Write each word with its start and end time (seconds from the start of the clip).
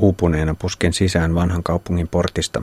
Uupuneena 0.00 0.54
pusken 0.54 0.92
sisään 0.92 1.34
vanhan 1.34 1.62
kaupungin 1.62 2.08
portista. 2.08 2.62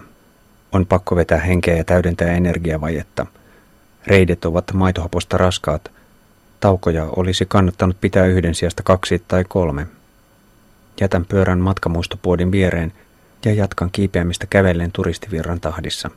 On 0.72 0.86
pakko 0.86 1.16
vetää 1.16 1.40
henkeä 1.40 1.76
ja 1.76 1.84
täydentää 1.84 2.28
energiavajetta. 2.28 3.26
Reidet 4.08 4.46
ovat 4.46 4.74
maitohaposta 4.74 5.38
raskaat. 5.38 5.92
Taukoja 6.60 7.06
olisi 7.16 7.46
kannattanut 7.46 8.02
pitää 8.02 8.26
yhden 8.26 8.56
sijasta 8.56 8.84
kaksi 8.84 9.24
tai 9.28 9.44
kolme. 9.44 9.88
Jätän 11.02 11.26
pyörän 11.26 11.60
matkamuistopuodin 11.60 12.52
viereen 12.52 12.94
ja 13.46 13.54
jatkan 13.54 13.90
kiipeämistä 13.92 14.48
kävellen 14.50 14.92
turistivirran 14.92 15.60
tahdissa. 15.60 16.10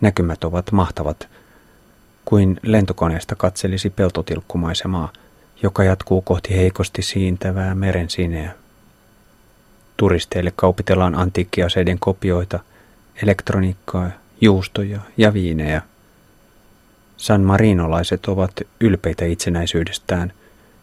Näkymät 0.00 0.44
ovat 0.44 0.72
mahtavat, 0.72 1.28
kuin 2.24 2.60
lentokoneesta 2.62 3.34
katselisi 3.34 3.90
peltotilkkumaisemaa, 3.90 5.12
joka 5.62 5.84
jatkuu 5.84 6.22
kohti 6.22 6.56
heikosti 6.56 7.02
siintävää 7.02 7.74
meren 7.74 8.10
sineä. 8.10 8.61
Turisteille 10.02 10.52
kaupitellaan 10.56 11.14
antiikkiaseiden 11.14 11.98
kopioita, 11.98 12.60
elektroniikkaa, 13.22 14.10
juustoja 14.40 15.00
ja 15.16 15.32
viinejä. 15.32 15.82
San 17.16 17.40
Marinolaiset 17.40 18.26
ovat 18.26 18.52
ylpeitä 18.80 19.24
itsenäisyydestään, 19.24 20.32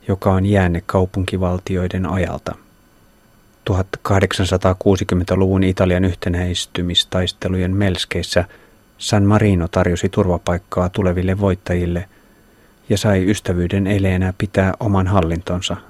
joka 0.07 0.31
on 0.31 0.45
jäänne 0.45 0.83
kaupunkivaltioiden 0.85 2.05
ajalta. 2.05 2.55
1860-luvun 3.69 5.63
Italian 5.63 6.05
yhtenäistymistaistelujen 6.05 7.75
melskeissä 7.75 8.45
San 8.97 9.23
Marino 9.23 9.67
tarjosi 9.67 10.09
turvapaikkaa 10.09 10.89
tuleville 10.89 11.39
voittajille 11.39 12.05
ja 12.89 12.97
sai 12.97 13.29
ystävyyden 13.29 13.87
eleenä 13.87 14.33
pitää 14.37 14.73
oman 14.79 15.07
hallintonsa– 15.07 15.77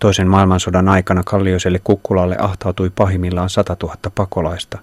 Toisen 0.00 0.28
maailmansodan 0.28 0.88
aikana 0.88 1.22
Kallioiselle 1.24 1.80
kukkulalle 1.84 2.36
ahtautui 2.38 2.90
pahimmillaan 2.90 3.50
100 3.50 3.76
000 3.82 3.96
pakolaista. 4.14 4.78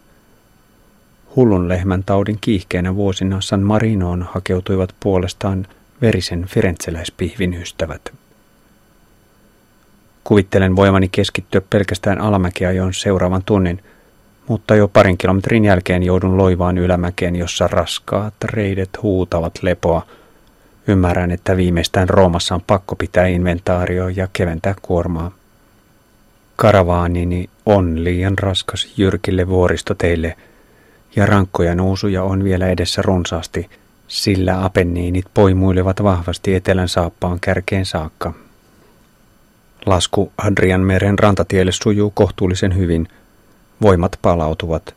Hullun 1.36 1.69
lehmän 1.69 2.03
taudin 2.03 2.38
kiihkeenä 2.41 2.95
vuosina 2.95 3.41
San 3.41 3.61
Marinoon 3.61 4.23
hakeutuivat 4.31 4.95
puolestaan 5.00 5.67
verisen 6.02 6.45
firentseläispihvin 6.45 7.53
ystävät. 7.53 8.14
Kuvittelen 10.23 10.75
voimani 10.75 11.09
keskittyä 11.09 11.61
pelkästään 11.69 12.22
alamäkiajoon 12.22 12.94
seuraavan 12.94 13.44
tunnin, 13.45 13.84
mutta 14.47 14.75
jo 14.75 14.88
parin 14.88 15.17
kilometrin 15.17 15.66
jälkeen 15.66 16.03
joudun 16.03 16.38
loivaan 16.38 16.78
ylämäkeen, 16.78 17.36
jossa 17.36 17.67
raskaat 17.67 18.34
reidet 18.44 18.89
huutavat 19.02 19.53
lepoa– 19.63 20.06
Ymmärrän, 20.88 21.31
että 21.31 21.57
viimeistään 21.57 22.09
Roomassa 22.09 22.55
on 22.55 22.61
pakko 22.67 22.95
pitää 22.95 23.27
inventaario 23.27 24.07
ja 24.07 24.27
keventää 24.33 24.75
kuormaa. 24.81 25.31
Karavaanini 26.55 27.49
on 27.66 28.03
liian 28.03 28.38
raskas 28.38 28.94
jyrkille 28.97 29.47
vuoristoteille 29.47 30.35
ja 31.16 31.25
rankkoja 31.25 31.75
nousuja 31.75 32.23
on 32.23 32.44
vielä 32.44 32.67
edessä 32.67 33.02
runsaasti, 33.02 33.69
sillä 34.07 34.66
apenniinit 34.66 35.25
poimuilevat 35.33 36.03
vahvasti 36.03 36.55
etelän 36.55 36.89
saappaan 36.89 37.39
kärkeen 37.39 37.85
saakka. 37.85 38.33
Lasku 39.85 40.31
Adrian 40.38 40.81
meren 40.81 41.19
rantatielle 41.19 41.72
sujuu 41.72 42.11
kohtuullisen 42.16 42.75
hyvin. 42.75 43.07
Voimat 43.81 44.19
palautuvat. 44.22 44.95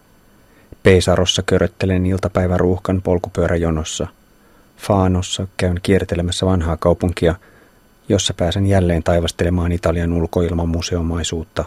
Peisarossa 0.82 1.42
köröttelen 1.46 2.06
iltapäiväruuhkan 2.06 3.02
polkupyöräjonossa– 3.02 4.06
Faanossa 4.80 5.46
käyn 5.56 5.80
kiertelemässä 5.82 6.46
vanhaa 6.46 6.76
kaupunkia, 6.76 7.34
jossa 8.08 8.34
pääsen 8.34 8.66
jälleen 8.66 9.02
taivastelemaan 9.02 9.72
Italian 9.72 10.12
ulkoilman 10.12 10.68
museomaisuutta. 10.68 11.64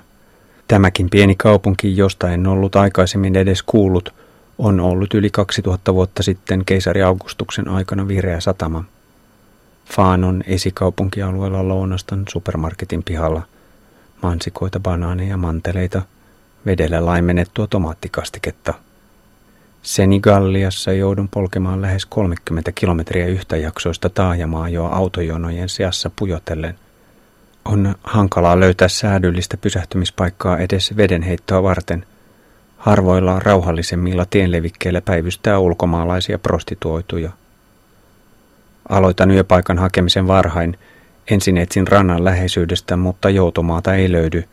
Tämäkin 0.67 1.09
pieni 1.09 1.35
kaupunki, 1.35 1.97
josta 1.97 2.29
en 2.29 2.47
ollut 2.47 2.75
aikaisemmin 2.75 3.35
edes 3.35 3.63
kuullut, 3.63 4.13
on 4.57 4.79
ollut 4.79 5.13
yli 5.13 5.29
2000 5.29 5.93
vuotta 5.93 6.23
sitten 6.23 6.65
keisari 6.65 7.03
Augustuksen 7.03 7.67
aikana 7.67 8.07
vireä 8.07 8.39
satama. 8.39 8.83
Faanon 9.85 10.43
esikaupunkialueella 10.47 11.67
lounastan 11.67 12.23
supermarketin 12.29 13.03
pihalla. 13.03 13.41
Mansikoita, 14.21 14.79
banaaneja, 14.79 15.37
manteleita, 15.37 16.01
vedellä 16.65 17.05
laimennettua 17.05 17.67
tomaattikastiketta– 17.67 18.73
Senigalliassa 19.83 20.93
joudun 20.93 21.29
polkemaan 21.29 21.81
lähes 21.81 22.05
30 22.05 22.71
kilometriä 22.71 23.27
yhtäjaksoista 23.27 24.09
taajamaa 24.09 24.69
jo 24.69 24.85
autojonojen 24.85 25.69
seassa 25.69 26.11
pujotellen. 26.15 26.75
On 27.65 27.95
hankalaa 28.03 28.59
löytää 28.59 28.87
säädyllistä 28.87 29.57
pysähtymispaikkaa 29.57 30.57
edes 30.57 30.97
vedenheittoa 30.97 31.63
varten. 31.63 32.05
Harvoilla 32.77 33.39
rauhallisemmilla 33.39 34.25
tienlevikkeillä 34.29 35.01
päivystää 35.01 35.59
ulkomaalaisia 35.59 36.39
prostituoituja. 36.39 37.31
Aloitan 38.89 39.31
yöpaikan 39.31 39.79
hakemisen 39.79 40.27
varhain. 40.27 40.77
Ensin 41.31 41.57
etsin 41.57 41.87
rannan 41.87 42.23
läheisyydestä, 42.23 42.97
mutta 42.97 43.29
joutomaata 43.29 43.95
ei 43.95 44.11
löydy. 44.11 44.43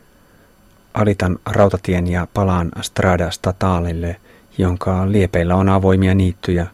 Alitan 0.95 1.39
rautatien 1.47 2.07
ja 2.07 2.27
palaan 2.35 2.69
Strada 2.81 3.31
Stataalille– 3.31 4.17
jonka 4.61 5.13
liepeillä 5.13 5.57
on 5.57 5.69
avoimia 5.69 6.15
niittyjä. 6.15 6.67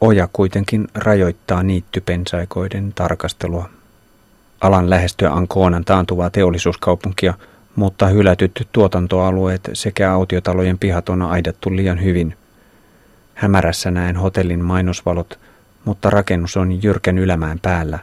Oja 0.00 0.28
kuitenkin 0.32 0.88
rajoittaa 0.94 1.62
niittypensaikoiden 1.62 2.92
tarkastelua. 2.92 3.68
Alan 4.60 4.90
lähestyä 4.90 5.32
Ankoonan 5.32 5.84
taantuvaa 5.84 6.30
teollisuuskaupunkia, 6.30 7.34
mutta 7.76 8.06
hylätyt 8.06 8.68
tuotantoalueet 8.72 9.70
sekä 9.72 10.12
autiotalojen 10.12 10.78
pihat 10.78 11.08
on 11.08 11.22
aidattu 11.22 11.76
liian 11.76 12.02
hyvin. 12.02 12.36
Hämärässä 13.34 13.90
näen 13.90 14.16
hotellin 14.16 14.64
mainosvalot, 14.64 15.38
mutta 15.84 16.10
rakennus 16.10 16.56
on 16.56 16.82
jyrkän 16.82 17.18
ylämään 17.18 17.58
päällä. 17.62 17.98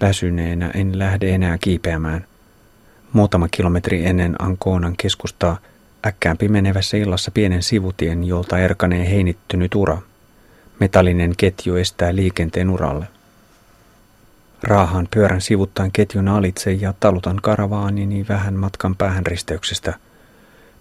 Väsyneenä 0.00 0.70
en 0.74 0.98
lähde 0.98 1.34
enää 1.34 1.58
kiipeämään. 1.58 2.24
Muutama 3.12 3.48
kilometri 3.48 4.06
ennen 4.06 4.36
Ankoonan 4.38 4.94
keskustaa– 4.96 5.58
Äkkään 6.06 6.38
pimenevässä 6.38 6.96
illassa 6.96 7.30
pienen 7.30 7.62
sivutien, 7.62 8.24
jolta 8.24 8.58
erkanee 8.58 9.10
heinittynyt 9.10 9.74
ura. 9.74 9.98
Metallinen 10.80 11.34
ketju 11.36 11.76
estää 11.76 12.16
liikenteen 12.16 12.70
uralle. 12.70 13.06
Raahan 14.62 15.08
pyörän 15.10 15.40
sivuttain 15.40 15.92
ketjun 15.92 16.28
alitse 16.28 16.72
ja 16.72 16.94
talutan 17.00 17.38
karavaanini 17.42 18.26
vähän 18.28 18.54
matkan 18.54 18.96
päähän 18.96 19.26
risteyksestä. 19.26 19.94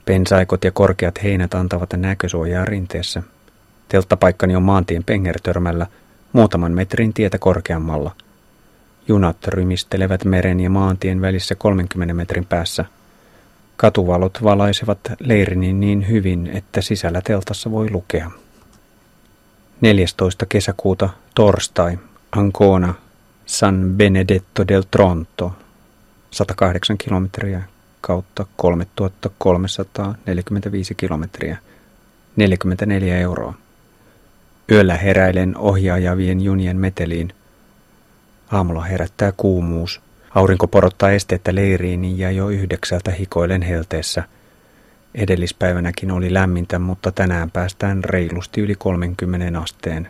Pensaikot 0.05 0.63
ja 0.63 0.71
korkeat 0.71 1.23
heinät 1.23 1.53
antavat 1.53 1.93
näkösuojaa 1.97 2.65
rinteessä. 2.65 3.23
Telttapaikkani 3.87 4.55
on 4.55 4.63
maantien 4.63 5.03
pengertörmällä, 5.03 5.87
muutaman 6.33 6.71
metrin 6.71 7.13
tietä 7.13 7.37
korkeammalla. 7.37 8.11
Junat 9.07 9.47
rymistelevät 9.47 10.25
meren 10.25 10.59
ja 10.59 10.69
maantien 10.69 11.21
välissä 11.21 11.55
30 11.55 12.13
metrin 12.13 12.45
päässä– 12.45 12.85
Katuvalot 13.77 14.43
valaisevat 14.43 14.99
leirini 15.19 15.73
niin 15.73 16.09
hyvin, 16.09 16.47
että 16.47 16.81
sisällä 16.81 17.21
teltassa 17.21 17.71
voi 17.71 17.91
lukea. 17.91 18.31
14. 19.81 20.45
kesäkuuta 20.45 21.09
torstai 21.35 21.99
Ancona 22.31 22.93
San 23.45 23.93
Benedetto 23.97 24.67
del 24.67 24.83
Tronto 24.91 25.53
108 26.31 26.97
kilometriä 26.97 27.61
kautta 28.01 28.45
3345 28.57 30.95
kilometriä 30.95 31.57
44 32.35 33.17
euroa. 33.17 33.53
Yöllä 34.71 34.97
heräilen 34.97 35.57
ohjaajavien 35.57 36.41
junien 36.41 36.77
meteliin. 36.77 37.33
Aamulla 38.51 38.81
herättää 38.81 39.33
kuumuus. 39.37 40.01
Aurinko 40.35 40.67
porottaa 40.67 41.11
esteettä 41.11 41.55
leiriini 41.55 42.19
ja 42.19 42.31
jo 42.31 42.49
yhdeksältä 42.49 43.11
hikoilen 43.11 43.61
helteessä. 43.61 44.23
Edellispäivänäkin 45.15 46.11
oli 46.11 46.33
lämmintä, 46.33 46.79
mutta 46.79 47.11
tänään 47.11 47.51
päästään 47.51 48.03
reilusti 48.03 48.61
yli 48.61 48.75
30 48.75 49.59
asteen. 49.59 50.09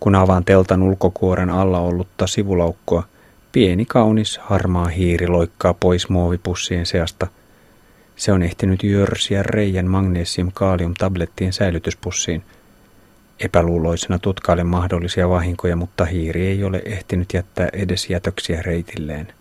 Kun 0.00 0.14
avaan 0.14 0.44
teltan 0.44 0.82
ulkokuoren 0.82 1.50
alla 1.50 1.80
ollutta 1.80 2.26
sivulaukkoa, 2.26 3.02
pieni 3.52 3.84
kaunis 3.84 4.38
harmaa 4.38 4.88
hiiri 4.88 5.28
loikkaa 5.28 5.74
pois 5.74 6.08
muovipussien 6.08 6.86
seasta. 6.86 7.26
Se 8.16 8.32
on 8.32 8.42
ehtinyt 8.42 8.82
jörsiä 8.82 9.42
reijän 9.42 9.86
magnesium-kaalium-tablettien 9.86 11.52
säilytyspussiin– 11.52 12.42
Epäluuloisena 13.40 14.18
tutkailen 14.18 14.66
mahdollisia 14.66 15.28
vahinkoja, 15.28 15.76
mutta 15.76 16.04
hiiri 16.04 16.46
ei 16.46 16.64
ole 16.64 16.82
ehtinyt 16.84 17.34
jättää 17.34 17.68
edes 17.72 18.10
jätöksiä 18.10 18.62
reitilleen. 18.62 19.32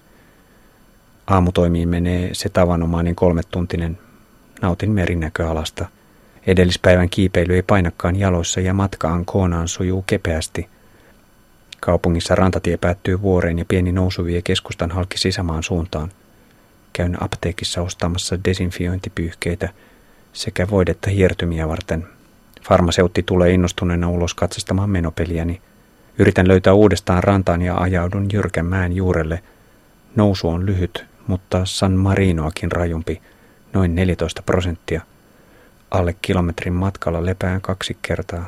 Aamutoimiin 1.29 1.89
menee 1.89 2.29
se 2.33 2.49
tavanomainen 2.49 3.15
kolmetuntinen. 3.15 3.97
Nautin 4.61 4.91
merinäköalasta. 4.91 5.85
Edellispäivän 6.47 7.09
kiipeily 7.09 7.55
ei 7.55 7.61
painakkaan 7.61 8.15
jaloissa 8.15 8.59
ja 8.59 8.73
matka 8.73 9.13
Ankoonaan 9.13 9.67
sujuu 9.67 10.01
kepeästi. 10.01 10.69
Kaupungissa 11.79 12.35
rantatie 12.35 12.77
päättyy 12.77 13.21
vuoreen 13.21 13.59
ja 13.59 13.65
pieni 13.67 13.91
nousu 13.91 14.25
vie 14.25 14.41
keskustan 14.41 14.91
halki 14.91 15.17
sisämaan 15.17 15.63
suuntaan. 15.63 16.11
Käyn 16.93 17.23
apteekissa 17.23 17.81
ostamassa 17.81 18.43
desinfiointipyyhkeitä 18.45 19.69
sekä 20.33 20.69
voidetta 20.69 21.09
hiertymiä 21.09 21.67
varten. 21.67 22.07
Farmaseutti 22.61 23.23
tulee 23.23 23.51
innostuneena 23.51 24.09
ulos 24.09 24.33
katsastamaan 24.33 24.89
menopeliäni. 24.89 25.61
Yritän 26.19 26.47
löytää 26.47 26.73
uudestaan 26.73 27.23
rantaan 27.23 27.61
ja 27.61 27.77
ajaudun 27.77 28.27
jyrkän 28.33 28.65
mäen 28.65 28.93
juurelle. 28.93 29.43
Nousu 30.15 30.49
on 30.49 30.65
lyhyt, 30.65 31.05
mutta 31.29 31.65
San 31.65 31.91
Marinoakin 31.91 32.71
rajumpi, 32.71 33.21
noin 33.73 33.95
14 33.95 34.41
prosenttia. 34.41 35.01
Alle 35.91 36.15
kilometrin 36.21 36.73
matkalla 36.73 37.25
lepään 37.25 37.61
kaksi 37.61 37.97
kertaa. 38.01 38.45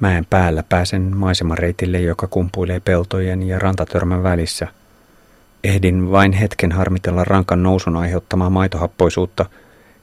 Mäen 0.00 0.26
päällä 0.30 0.62
pääsen 0.62 1.16
maisemareitille, 1.16 2.00
joka 2.00 2.26
kumpuilee 2.26 2.80
peltojen 2.80 3.42
ja 3.42 3.58
rantatörmän 3.58 4.22
välissä. 4.22 4.68
Ehdin 5.64 6.10
vain 6.10 6.32
hetken 6.32 6.72
harmitella 6.72 7.24
rankan 7.24 7.62
nousun 7.62 7.96
aiheuttamaa 7.96 8.50
maitohappoisuutta, 8.50 9.46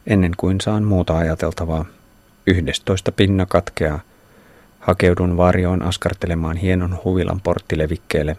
ennen 0.08 0.32
kuin 0.38 0.62
saan 0.62 0.84
muuta 0.84 1.18
ajateltavaa. 1.18 1.86
Yhdestoista 2.48 3.12
pinna 3.12 3.46
katkeaa. 3.46 4.00
Hakeudun 4.80 5.38
varjoon 5.38 5.82
askartelemaan 5.82 6.58
hienon 6.58 7.00
huvilan 7.04 7.42
porttilevikkeelle. 7.42 8.38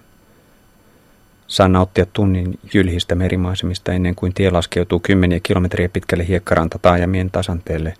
Saan 1.47 1.73
nauttia 1.73 2.07
tunnin 2.07 2.59
jylhistä 2.75 3.15
merimaisemista 3.15 3.93
ennen 3.93 4.15
kuin 4.15 4.35
tie 4.35 4.51
laskeutuu 4.51 5.01
kymmeniä 5.01 5.41
kilometriä 5.43 5.89
pitkälle 5.89 6.29
hiekkaranta 6.29 6.79
taajamien 6.83 7.31
tasanteelle. 7.31 7.95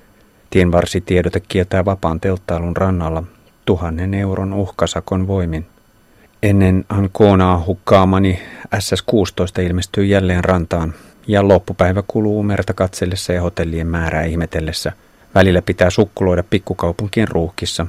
Tienvarsitiedote 0.51 1.41
kieltää 1.41 1.85
vapaan 1.85 2.21
telttailun 2.21 2.77
rannalla 2.77 3.23
tuhannen 3.65 4.15
euron 4.15 4.53
uhkasakon 4.53 5.27
voimin. 5.27 5.67
Ennen 6.43 6.85
Ankonaa 6.89 7.65
hukkaamani 7.67 8.41
SS-16 8.79 9.63
ilmestyy 9.63 10.05
jälleen 10.05 10.45
rantaan, 10.45 10.95
ja 11.27 11.49
loppupäivä 11.49 12.03
kuluu 12.09 12.43
merta 12.43 12.75
katsellessa 12.75 13.33
ja 13.33 13.43
hotellien 13.43 13.87
määrää 13.87 14.25
ihmetellessä. 14.25 14.93
Välillä 15.35 15.63
pitää 15.63 15.91
sukkuloida 15.91 16.43
pikkukaupunkien 16.43 17.29
ruuhkissa. 17.29 17.87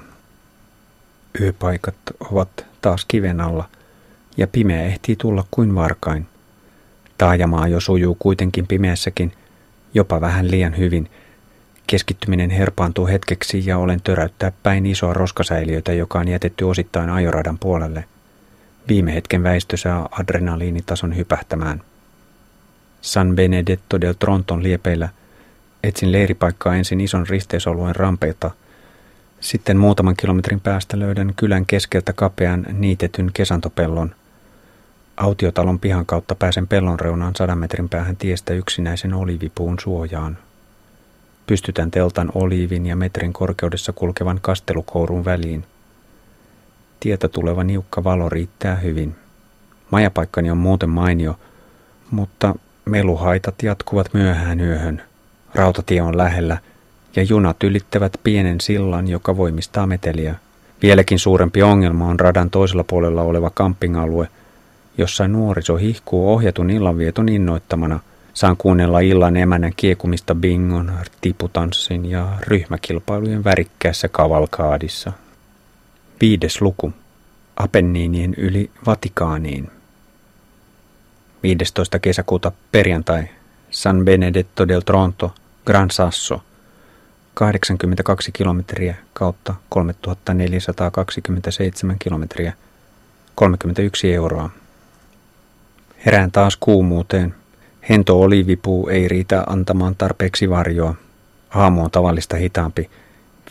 Yöpaikat 1.41 1.95
ovat 2.31 2.65
taas 2.81 3.05
kiven 3.05 3.41
alla, 3.41 3.69
ja 4.37 4.47
pimeä 4.47 4.83
ehtii 4.83 5.15
tulla 5.15 5.43
kuin 5.51 5.75
varkain. 5.75 6.27
Taajamaa 7.17 7.67
jo 7.67 7.79
sujuu 7.79 8.15
kuitenkin 8.19 8.67
pimeässäkin, 8.67 9.31
jopa 9.93 10.21
vähän 10.21 10.51
liian 10.51 10.77
hyvin– 10.77 11.09
Keskittyminen 11.87 12.49
herpaantuu 12.49 13.07
hetkeksi 13.07 13.63
ja 13.65 13.77
olen 13.77 14.01
töräyttää 14.01 14.51
päin 14.63 14.85
isoa 14.85 15.13
roskasäiliötä, 15.13 15.93
joka 15.93 16.19
on 16.19 16.27
jätetty 16.27 16.63
osittain 16.63 17.09
ajoradan 17.09 17.57
puolelle. 17.59 18.03
Viime 18.87 19.13
hetken 19.13 19.43
väistö 19.43 19.77
saa 19.77 20.09
adrenaliinitason 20.11 21.17
hypähtämään. 21.17 21.81
San 23.01 23.35
Benedetto 23.35 24.01
del 24.01 24.13
Tronton 24.13 24.63
liepeillä 24.63 25.09
etsin 25.83 26.11
leiripaikkaa 26.11 26.75
ensin 26.75 27.01
ison 27.01 27.27
risteisalueen 27.27 27.95
rampeilta. 27.95 28.51
Sitten 29.39 29.77
muutaman 29.77 30.15
kilometrin 30.15 30.61
päästä 30.61 30.99
löydän 30.99 31.33
kylän 31.35 31.65
keskeltä 31.65 32.13
kapean 32.13 32.65
niitetyn 32.71 33.29
kesantopellon. 33.33 34.15
Autiotalon 35.17 35.79
pihan 35.79 36.05
kautta 36.05 36.35
pääsen 36.35 36.67
pellon 36.67 36.99
reunaan 36.99 37.35
sadan 37.35 37.57
metrin 37.57 37.89
päähän 37.89 38.17
tiestä 38.17 38.53
yksinäisen 38.53 39.13
olivipuun 39.13 39.79
suojaan 39.79 40.37
pystytän 41.47 41.91
teltan 41.91 42.31
oliivin 42.35 42.85
ja 42.85 42.95
metrin 42.95 43.33
korkeudessa 43.33 43.93
kulkevan 43.93 44.39
kastelukourun 44.41 45.25
väliin. 45.25 45.65
Tietä 46.99 47.27
tuleva 47.27 47.63
niukka 47.63 48.03
valo 48.03 48.29
riittää 48.29 48.75
hyvin. 48.75 49.15
Majapaikkani 49.91 50.51
on 50.51 50.57
muuten 50.57 50.89
mainio, 50.89 51.39
mutta 52.11 52.55
meluhaitat 52.85 53.63
jatkuvat 53.63 54.13
myöhään 54.13 54.59
yöhön. 54.59 55.01
Rautatie 55.55 56.01
on 56.01 56.17
lähellä 56.17 56.57
ja 57.15 57.23
junat 57.23 57.63
ylittävät 57.63 58.13
pienen 58.23 58.61
sillan, 58.61 59.07
joka 59.07 59.37
voimistaa 59.37 59.87
meteliä. 59.87 60.35
Vieläkin 60.81 61.19
suurempi 61.19 61.63
ongelma 61.63 62.07
on 62.07 62.19
radan 62.19 62.49
toisella 62.49 62.83
puolella 62.83 63.21
oleva 63.21 63.49
campingalue, 63.49 64.27
jossa 64.97 65.27
nuoriso 65.27 65.75
hihkuu 65.75 66.33
ohjatun 66.33 66.69
illanvieton 66.69 67.29
innoittamana– 67.29 67.99
Saan 68.35 68.57
kuunnella 68.57 68.99
illan 68.99 69.37
emännän 69.37 69.71
kiekumista 69.77 70.35
bingon, 70.35 70.93
tiputanssin 71.21 72.05
ja 72.05 72.37
ryhmäkilpailujen 72.41 73.43
värikkäässä 73.43 74.07
kavalkaadissa. 74.07 75.11
Viides 76.21 76.61
luku. 76.61 76.93
Apenniinien 77.55 78.33
yli 78.37 78.71
Vatikaaniin. 78.85 79.71
15. 81.43 81.99
kesäkuuta 81.99 82.51
perjantai. 82.71 83.23
San 83.71 84.05
Benedetto 84.05 84.67
del 84.67 84.81
Tronto, 84.81 85.33
Gran 85.65 85.91
Sasso. 85.91 86.43
82 87.33 88.31
kilometriä 88.31 88.95
kautta 89.13 89.55
3427 89.69 91.95
kilometriä. 91.99 92.53
31 93.35 94.13
euroa. 94.13 94.49
Herään 96.05 96.31
taas 96.31 96.57
kuumuuteen, 96.57 97.35
Hento 97.89 98.21
olivipuu 98.21 98.87
ei 98.89 99.07
riitä 99.07 99.43
antamaan 99.47 99.95
tarpeeksi 99.95 100.49
varjoa. 100.49 100.95
Aamu 101.49 101.83
on 101.83 101.91
tavallista 101.91 102.35
hitaampi. 102.35 102.89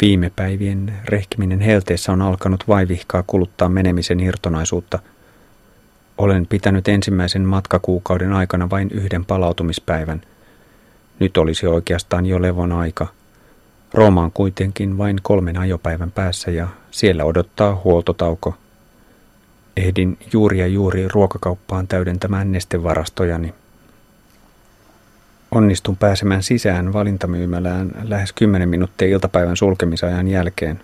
Viime 0.00 0.32
päivien 0.37 0.93
rehkiminen 1.05 1.61
helteessä 1.61 2.12
on 2.12 2.23
alkanut 2.23 2.69
vaivihkaa 2.69 3.25
kuluttaa 3.26 3.69
menemisen 3.69 4.20
irtonaisuutta. 4.20 4.99
Olen 6.19 6.46
pitänyt 6.46 6.88
ensimmäisen 6.88 7.43
matkakuukauden 7.43 8.32
aikana 8.32 8.70
vain 8.70 8.90
yhden 8.90 9.25
palautumispäivän. 9.25 10.23
Nyt 11.19 11.37
olisi 11.37 11.67
oikeastaan 11.67 12.26
jo 12.26 12.43
levon 12.43 12.73
aika. 12.73 13.06
Rooma 13.94 14.23
on 14.23 14.32
kuitenkin 14.32 14.99
vain 14.99 15.17
kolmen 15.23 15.58
ajopäivän 15.58 16.11
päässä 16.11 16.50
ja 16.50 16.69
siellä 16.90 17.25
odottaa 17.25 17.81
huoltotauko. 17.85 18.55
Ehdin 19.76 20.19
juuri 20.32 20.59
ja 20.59 20.67
juuri 20.67 21.09
ruokakauppaan 21.09 21.88
täydentämään 21.88 22.53
nestevarastojani. 22.53 23.55
Onnistun 25.50 25.97
pääsemään 25.97 26.43
sisään 26.43 26.93
valintamyymälään 26.93 27.91
lähes 28.03 28.32
10 28.32 28.69
minuuttia 28.69 29.09
iltapäivän 29.09 29.56
sulkemisajan 29.56 30.29
jälkeen. 30.29 30.81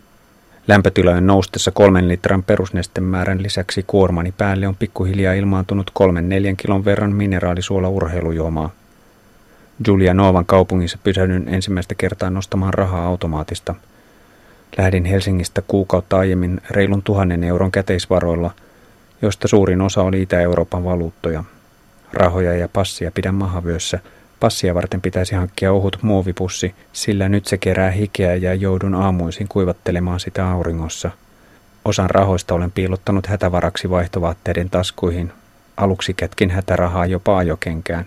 Lämpötilojen 0.69 1.27
noustessa 1.27 1.71
kolmen 1.71 2.09
litran 2.09 2.43
perusnestemäärän 2.43 3.43
lisäksi 3.43 3.85
kuormani 3.87 4.33
päälle 4.33 4.69
on 4.69 4.77
pikkuhiljaa 4.77 5.35
ilmaantunut 5.35 5.91
kolmen 5.95 6.29
neljän 6.29 6.57
kilon 6.57 6.85
verran 6.85 7.15
mineraalisuola 7.15 7.89
urheilujuomaa. 7.89 8.71
Julia 9.87 10.15
Novan 10.15 10.47
kaupungissa 10.47 10.99
pysähdyn 11.03 11.49
ensimmäistä 11.49 11.95
kertaa 11.95 12.31
nostamaan 12.31 12.75
rahaa 12.75 13.07
automaatista. 13.07 13.75
Lähdin 14.79 15.05
Helsingistä 15.05 15.63
kuukautta 15.69 16.19
aiemmin 16.19 16.61
reilun 16.71 17.03
tuhannen 17.03 17.45
euron 17.45 17.71
käteisvaroilla, 17.71 18.51
josta 19.23 19.49
suurin 19.49 19.81
osa 19.81 20.03
oli 20.03 20.23
Itä-Euroopan 20.23 20.85
valuuttoja. 20.85 21.45
Rahoja 22.13 22.57
ja 22.57 22.69
passia 22.69 23.11
pidän 23.11 23.35
mahavyössä– 23.35 23.99
Passia 24.41 24.75
varten 24.75 25.01
pitäisi 25.01 25.35
hankkia 25.35 25.73
ohut 25.73 25.99
muovipussi, 26.03 26.75
sillä 26.93 27.29
nyt 27.29 27.47
se 27.47 27.59
kerää 27.59 27.91
hikeä 27.91 28.35
ja 28.35 28.55
joudun 28.55 28.95
aamuisin 28.95 29.49
kuivattelemaan 29.49 30.21
sitä 30.21 30.51
auringossa. 30.51 31.11
Osan 31.85 32.11
rahoista 32.11 32.55
olen 32.55 32.71
piilottanut 32.73 33.27
hätävaraksi 33.27 33.91
vaihtovaatteiden 33.91 34.71
taskuihin. 34.71 35.33
Aluksi 35.77 36.15
kätkin 36.15 36.51
hätärahaa 36.51 37.07
jopa 37.07 37.39
ajokenkään. 37.39 38.05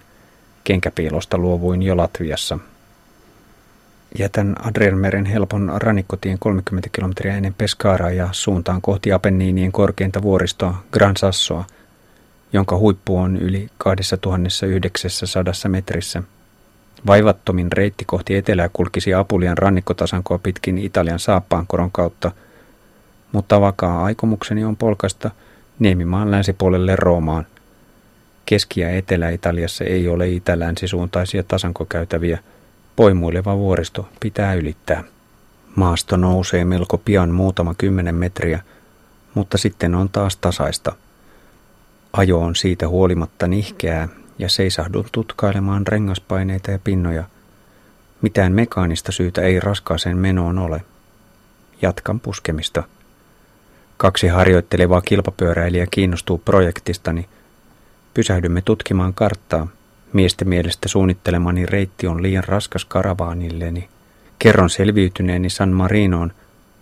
Kenkäpiilosta 0.63 1.37
luovuin 1.37 1.83
jo 1.83 1.97
Latviassa. 1.97 2.59
Jätän 4.19 4.55
Adrianmeren 4.67 5.25
helpon 5.25 5.71
rannikkotien 5.75 6.39
30 6.39 6.89
kilometriä 6.91 7.35
ennen 7.35 7.53
Pescaraa 7.53 8.11
ja 8.11 8.29
suuntaan 8.31 8.81
kohti 8.81 9.11
Apenniinien 9.11 9.71
korkeinta 9.71 10.21
vuoristoa 10.21 10.83
Gran 10.91 11.17
Sassoa– 11.17 11.65
jonka 12.53 12.77
huippu 12.77 13.17
on 13.17 13.37
yli 13.37 13.69
2900 13.77 15.53
metrissä. 15.67 16.23
Vaivattomin 17.07 17.71
reitti 17.71 18.05
kohti 18.05 18.35
etelää 18.35 18.69
kulkisi 18.73 19.13
Apulian 19.13 19.57
rannikkotasankoa 19.57 20.37
pitkin 20.37 20.77
Italian 20.77 21.19
saappaankoron 21.19 21.91
kautta, 21.91 22.31
mutta 23.31 23.61
vakaa 23.61 24.03
aikomukseni 24.03 24.63
on 24.63 24.77
polkasta 24.77 25.31
Niemimaan 25.79 26.31
länsipuolelle 26.31 26.95
Roomaan. 26.95 27.45
Keski- 28.45 28.81
ja 28.81 28.89
Etelä-Italiassa 28.89 29.83
ei 29.83 30.07
ole 30.07 30.29
itä-länsisuuntaisia 30.29 31.43
tasankokäytäviä. 31.43 32.39
Poimuileva 32.95 33.57
vuoristo 33.57 34.09
pitää 34.19 34.53
ylittää. 34.53 35.03
Maasto 35.75 36.17
nousee 36.17 36.65
melko 36.65 36.97
pian 36.97 37.29
muutama 37.29 37.73
kymmenen 37.73 38.15
metriä, 38.15 38.63
mutta 39.33 39.57
sitten 39.57 39.95
on 39.95 40.09
taas 40.09 40.37
tasaista– 40.37 40.95
Ajo 42.13 42.39
on 42.39 42.55
siitä 42.55 42.87
huolimatta 42.87 43.47
nihkeää 43.47 44.07
ja 44.39 44.49
seisahdun 44.49 45.05
tutkailemaan 45.11 45.87
rengaspaineita 45.87 46.71
ja 46.71 46.79
pinnoja. 46.83 47.23
Mitään 48.21 48.51
mekaanista 48.51 49.11
syytä 49.11 49.41
ei 49.41 49.59
raskaaseen 49.59 50.17
menoon 50.17 50.59
ole. 50.59 50.81
Jatkan 51.81 52.19
puskemista. 52.19 52.83
Kaksi 53.97 54.27
harjoittelevaa 54.27 55.01
kilpapyöräilijää 55.01 55.87
kiinnostuu 55.91 56.37
projektistani. 56.37 57.29
Pysähdymme 58.13 58.61
tutkimaan 58.61 59.13
karttaa. 59.13 59.67
Miesten 60.13 60.49
mielestä 60.49 60.87
suunnittelemani 60.87 61.65
reitti 61.65 62.07
on 62.07 62.23
liian 62.23 62.43
raskas 62.43 62.85
karavaanilleni. 62.85 63.89
Kerron 64.39 64.69
selviytyneeni 64.69 65.49
San 65.49 65.69
Marinoon, 65.69 66.31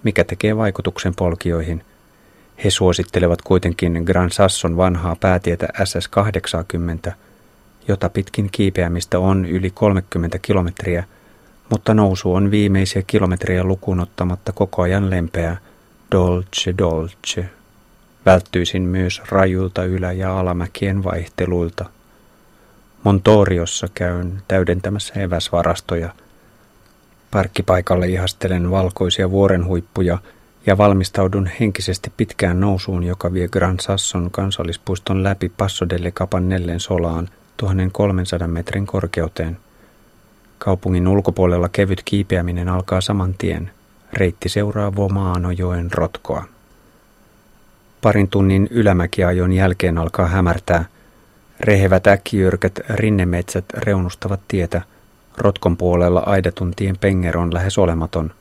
mikä 0.03 0.23
tekee 0.23 0.57
vaikutuksen 0.57 1.13
polkijoihin. 1.15 1.85
He 2.63 2.69
suosittelevat 2.69 3.41
kuitenkin 3.41 4.03
Gran 4.05 4.31
Sasson 4.31 4.77
vanhaa 4.77 5.15
päätietä 5.15 5.67
SS-80, 5.83 7.11
jota 7.87 8.09
pitkin 8.09 8.49
kiipeämistä 8.51 9.19
on 9.19 9.45
yli 9.45 9.69
30 9.69 10.39
kilometriä, 10.39 11.03
mutta 11.69 11.93
nousu 11.93 12.33
on 12.33 12.51
viimeisiä 12.51 13.01
kilometriä 13.07 13.63
lukuun 13.63 13.99
ottamatta 13.99 14.51
koko 14.51 14.81
ajan 14.81 15.09
lempeää, 15.09 15.57
dolce 16.11 16.73
dolce. 16.77 17.49
Välttyisin 18.25 18.81
myös 18.81 19.21
rajuilta 19.29 19.83
ylä- 19.83 20.11
ja 20.11 20.39
alamäkien 20.39 21.03
vaihteluilta. 21.03 21.85
Montoriossa 23.03 23.87
käyn 23.93 24.41
täydentämässä 24.47 25.13
eväsvarastoja. 25.13 26.13
Parkkipaikalle 27.31 28.07
ihastelen 28.07 28.71
valkoisia 28.71 29.31
vuorenhuippuja 29.31 30.17
ja 30.65 30.77
valmistaudun 30.77 31.49
henkisesti 31.59 32.13
pitkään 32.17 32.59
nousuun, 32.59 33.03
joka 33.03 33.33
vie 33.33 33.47
Gran 33.47 33.79
Sasson 33.79 34.31
kansallispuiston 34.31 35.23
läpi 35.23 35.51
Passo 35.57 35.89
delle 35.89 36.11
Capannellen 36.11 36.79
solaan 36.79 37.29
1300 37.57 38.47
metrin 38.47 38.87
korkeuteen. 38.87 39.57
Kaupungin 40.57 41.07
ulkopuolella 41.07 41.69
kevyt 41.69 42.01
kiipeäminen 42.05 42.69
alkaa 42.69 43.01
saman 43.01 43.33
tien. 43.37 43.71
Reitti 44.13 44.49
seuraa 44.49 44.95
Vomaanojoen 44.95 45.91
rotkoa. 45.91 46.45
Parin 48.01 48.27
tunnin 48.27 48.67
ylämäkiajon 48.71 49.53
jälkeen 49.53 49.97
alkaa 49.97 50.27
hämärtää. 50.27 50.85
Rehevät 51.63 52.07
äkkijyrkät 52.07 52.79
rinnemetsät 52.89 53.65
reunustavat 53.73 54.39
tietä. 54.47 54.81
Rotkon 55.37 55.77
puolella 55.77 56.19
aidatun 56.19 56.73
tien 56.75 56.97
penger 56.97 57.37
on 57.37 57.53
lähes 57.53 57.77
olematon. 57.77 58.31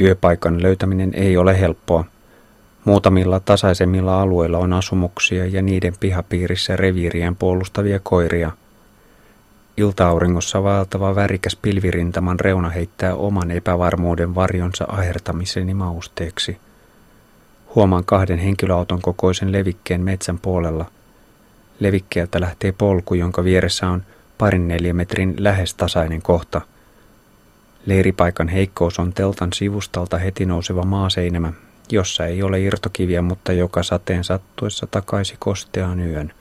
Yöpaikan 0.00 0.62
löytäminen 0.62 1.10
ei 1.14 1.36
ole 1.36 1.60
helppoa. 1.60 2.04
Muutamilla 2.84 3.40
tasaisemmilla 3.40 4.20
alueilla 4.20 4.58
on 4.58 4.72
asumuksia 4.72 5.46
ja 5.46 5.62
niiden 5.62 5.94
pihapiirissä 6.00 6.76
reviirien 6.76 7.36
puolustavia 7.36 8.00
koiria. 8.02 8.50
Iltaauringossa 9.76 10.62
vaeltava 10.62 11.14
värikäs 11.14 11.56
pilvirintaman 11.56 12.40
reuna 12.40 12.68
heittää 12.68 13.14
oman 13.14 13.50
epävarmuuden 13.50 14.34
varjonsa 14.34 14.84
ahertamiseni 14.88 15.74
mausteeksi. 15.74 16.58
Huomaan 17.74 18.04
kahden 18.04 18.38
henkilöauton 18.38 19.02
kokoisen 19.02 19.52
levikkeen 19.52 20.00
metsän 20.00 20.38
puolella. 20.38 20.86
Levikkeeltä 21.80 22.40
lähtee 22.40 22.72
polku, 22.72 23.14
jonka 23.14 23.44
vieressä 23.44 23.88
on 23.88 24.02
parin 24.38 24.68
neliömetrin 24.68 25.34
lähes 25.38 25.74
tasainen 25.74 26.22
kohta. 26.22 26.60
Leiripaikan 27.86 28.48
heikkous 28.48 28.98
on 28.98 29.12
teltan 29.12 29.52
sivustalta 29.52 30.18
heti 30.18 30.46
nouseva 30.46 30.82
maaseinämä, 30.82 31.52
jossa 31.90 32.26
ei 32.26 32.42
ole 32.42 32.60
irtokiviä, 32.60 33.22
mutta 33.22 33.52
joka 33.52 33.82
sateen 33.82 34.24
sattuessa 34.24 34.86
takaisi 34.90 35.36
kosteaan 35.38 36.00
yön. 36.00 36.32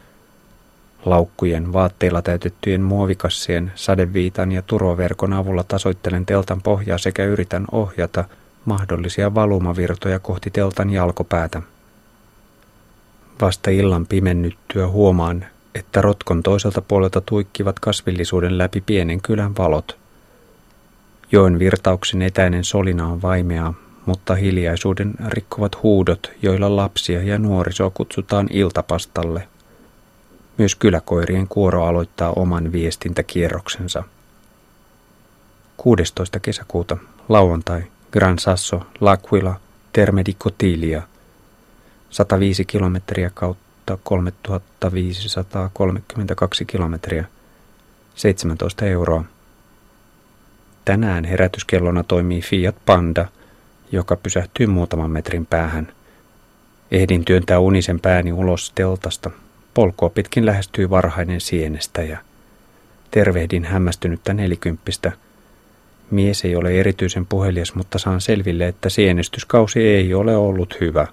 Laukkujen, 1.05 1.73
vaatteilla 1.73 2.21
täytettyjen 2.21 2.81
muovikassien, 2.81 3.71
sadeviitan 3.75 4.51
ja 4.51 4.61
turvaverkon 4.61 5.33
avulla 5.33 5.63
tasoittelen 5.63 6.25
teltan 6.25 6.61
pohjaa 6.61 6.97
sekä 6.97 7.25
yritän 7.25 7.65
ohjata– 7.71 8.25
mahdollisia 8.65 9.35
valumavirtoja 9.35 10.19
kohti 10.19 10.49
teltan 10.49 10.89
jalkopäätä. 10.89 11.61
Vasta 13.41 13.69
illan 13.69 14.07
pimennyttyä 14.07 14.87
huomaan, 14.87 15.45
että 15.75 16.01
rotkon 16.01 16.43
toiselta 16.43 16.81
puolelta 16.81 17.21
tuikkivat 17.21 17.79
kasvillisuuden 17.79 18.57
läpi 18.57 18.81
pienen 18.81 19.21
kylän 19.21 19.57
valot. 19.57 19.97
Joen 21.31 21.59
virtauksen 21.59 22.21
etäinen 22.21 22.63
solina 22.63 23.07
on 23.07 23.21
vaimeaa, 23.21 23.73
mutta 24.05 24.35
hiljaisuuden 24.35 25.13
rikkovat 25.27 25.83
huudot, 25.83 26.31
joilla 26.41 26.75
lapsia 26.75 27.23
ja 27.23 27.39
nuorisoa 27.39 27.89
kutsutaan 27.89 28.47
iltapastalle. 28.51 29.47
Myös 30.57 30.75
kyläkoirien 30.75 31.47
kuoro 31.47 31.85
aloittaa 31.85 32.31
oman 32.31 32.71
viestintäkierroksensa. 32.71 34.03
16. 35.77 36.39
kesäkuuta, 36.39 36.97
lauantai, 37.29 37.83
Gran 38.11 38.39
Sasso, 38.39 38.81
L'Aquila, 39.01 39.53
Terme 39.93 40.21
di 40.25 40.33
Cotilia, 40.33 41.01
105 42.13 42.65
kilometriä 42.65 43.31
kautta 43.33 43.97
3532 44.03 46.65
kilometriä, 46.65 47.25
17 48.15 48.85
euroa. 48.85 49.23
Tänään 50.85 51.25
herätyskellona 51.25 52.03
toimii 52.03 52.41
Fiat 52.41 52.75
Panda, 52.85 53.25
joka 53.91 54.15
pysähtyy 54.15 54.67
muutaman 54.67 55.11
metrin 55.11 55.45
päähän. 55.45 55.93
Ehdin 56.91 57.25
työntää 57.25 57.59
unisen 57.59 57.99
pääni 57.99 58.31
ulos 58.31 58.71
teltasta. 58.75 59.29
Polkua 59.73 60.09
pitkin 60.09 60.45
lähestyy 60.45 60.89
varhainen 60.89 61.41
sienestäjä. 61.41 62.19
Tervehdin 63.11 63.65
hämmästynyttä 63.65 64.33
nelikymppistä– 64.33 65.11
Mies 66.11 66.45
ei 66.45 66.55
ole 66.55 66.79
erityisen 66.79 67.25
puhelias, 67.25 67.75
mutta 67.75 67.99
saan 67.99 68.21
selville, 68.21 68.67
että 68.67 68.89
sienestyskausi 68.89 69.79
ei 69.79 70.13
ole 70.13 70.35
ollut 70.35 70.77
hyvä. 70.81 71.07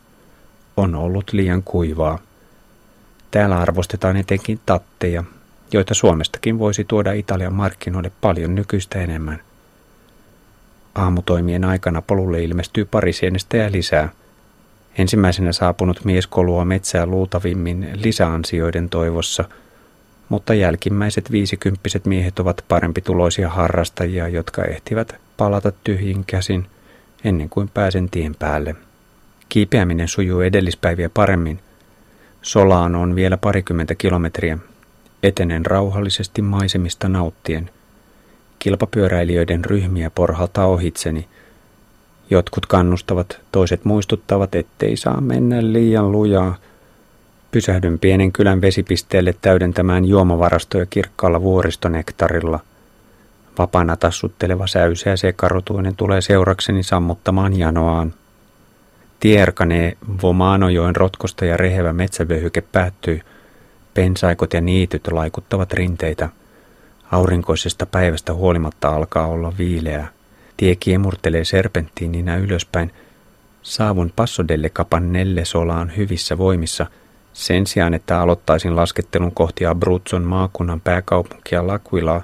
On 0.80 0.94
ollut 0.94 1.32
liian 1.32 1.62
kuivaa. 1.62 2.18
Täällä 3.30 3.58
arvostetaan 3.58 4.16
etenkin 4.16 4.60
tatteja, 4.66 5.24
joita 5.72 5.94
Suomestakin 5.94 6.58
voisi 6.58 6.84
tuoda 6.84 7.12
Italian 7.12 7.54
markkinoille 7.54 8.12
paljon 8.20 8.54
nykyistä 8.54 8.98
enemmän. 8.98 9.40
Aamutoimien 10.94 11.64
aikana 11.64 12.02
polulle 12.02 12.42
ilmestyy 12.42 12.84
pari 12.84 13.12
sienestäjää 13.12 13.72
lisää. 13.72 14.08
Ensimmäisenä 14.98 15.52
saapunut 15.52 16.04
mies 16.04 16.26
kolua 16.26 16.64
metsää 16.64 17.06
luultavimmin 17.06 17.90
lisäansioiden 17.94 18.88
toivossa– 18.88 19.44
mutta 20.30 20.54
jälkimmäiset 20.54 21.30
viisikymppiset 21.30 22.06
miehet 22.06 22.38
ovat 22.38 22.64
parempituloisia 22.68 23.48
harrastajia, 23.48 24.28
jotka 24.28 24.64
ehtivät 24.64 25.14
palata 25.36 25.72
tyhjin 25.84 26.24
käsin 26.26 26.66
ennen 27.24 27.48
kuin 27.48 27.68
pääsen 27.68 28.10
tien 28.10 28.34
päälle. 28.34 28.76
Kiipeäminen 29.50 30.08
sujuu 30.08 30.40
edellispäiviä 30.40 31.08
paremmin. 31.08 31.60
Solaan 32.42 32.94
on 32.94 33.14
vielä 33.14 33.36
parikymmentä 33.36 33.94
kilometriä. 33.94 34.58
Etenen 35.22 35.66
rauhallisesti 35.66 36.42
maisemista 36.42 37.08
nauttien. 37.08 37.70
Kilpapyöräilijöiden 38.58 39.64
ryhmiä 39.64 40.10
porhaltaa 40.10 40.66
ohitseni. 40.66 41.28
Jotkut 42.30 42.66
kannustavat, 42.66 43.40
toiset 43.52 43.84
muistuttavat, 43.84 44.54
ettei 44.54 44.96
saa 44.96 45.20
mennä 45.20 45.72
liian 45.72 46.12
lujaa– 46.12 46.56
Pysähdyn 47.50 47.98
pienen 47.98 48.32
kylän 48.32 48.60
vesipisteelle 48.60 49.34
täydentämään 49.42 50.04
juomavarastoja 50.04 50.86
kirkkaalla 50.86 51.42
vuoristonektarilla. 51.42 52.60
Vapaana 53.58 53.96
tassutteleva 53.96 54.66
säyseä 54.66 55.16
sekarotuinen 55.16 55.96
tulee 55.96 56.20
seurakseni 56.20 56.82
sammuttamaan 56.82 57.58
janoaan. 57.58 58.14
Tierkanee 59.20 59.96
Vomaanojoen 60.22 60.96
rotkosta 60.96 61.44
ja 61.44 61.56
rehevä 61.56 61.92
metsävyöhyke 61.92 62.60
päättyy. 62.60 63.20
Pensaikot 63.94 64.52
ja 64.52 64.60
niityt 64.60 65.12
laikuttavat 65.12 65.72
rinteitä. 65.72 66.28
Aurinkoisesta 67.10 67.86
päivästä 67.86 68.34
huolimatta 68.34 68.88
alkaa 68.88 69.26
olla 69.26 69.52
viileää. 69.58 70.08
Tie 70.56 70.76
kiemurtelee 70.76 71.44
serpenttiininä 71.44 72.36
ylöspäin. 72.36 72.92
Saavun 73.62 74.12
Passodelle 74.16 74.68
Capannelle 74.68 75.44
solaan 75.44 75.92
hyvissä 75.96 76.38
voimissa– 76.38 76.86
sen 77.32 77.66
sijaan, 77.66 77.94
että 77.94 78.20
aloittaisin 78.20 78.76
laskettelun 78.76 79.34
kohti 79.34 79.66
Abruzzon 79.66 80.22
maakunnan 80.22 80.80
pääkaupunkia 80.80 81.66
Laquilaa, 81.66 82.22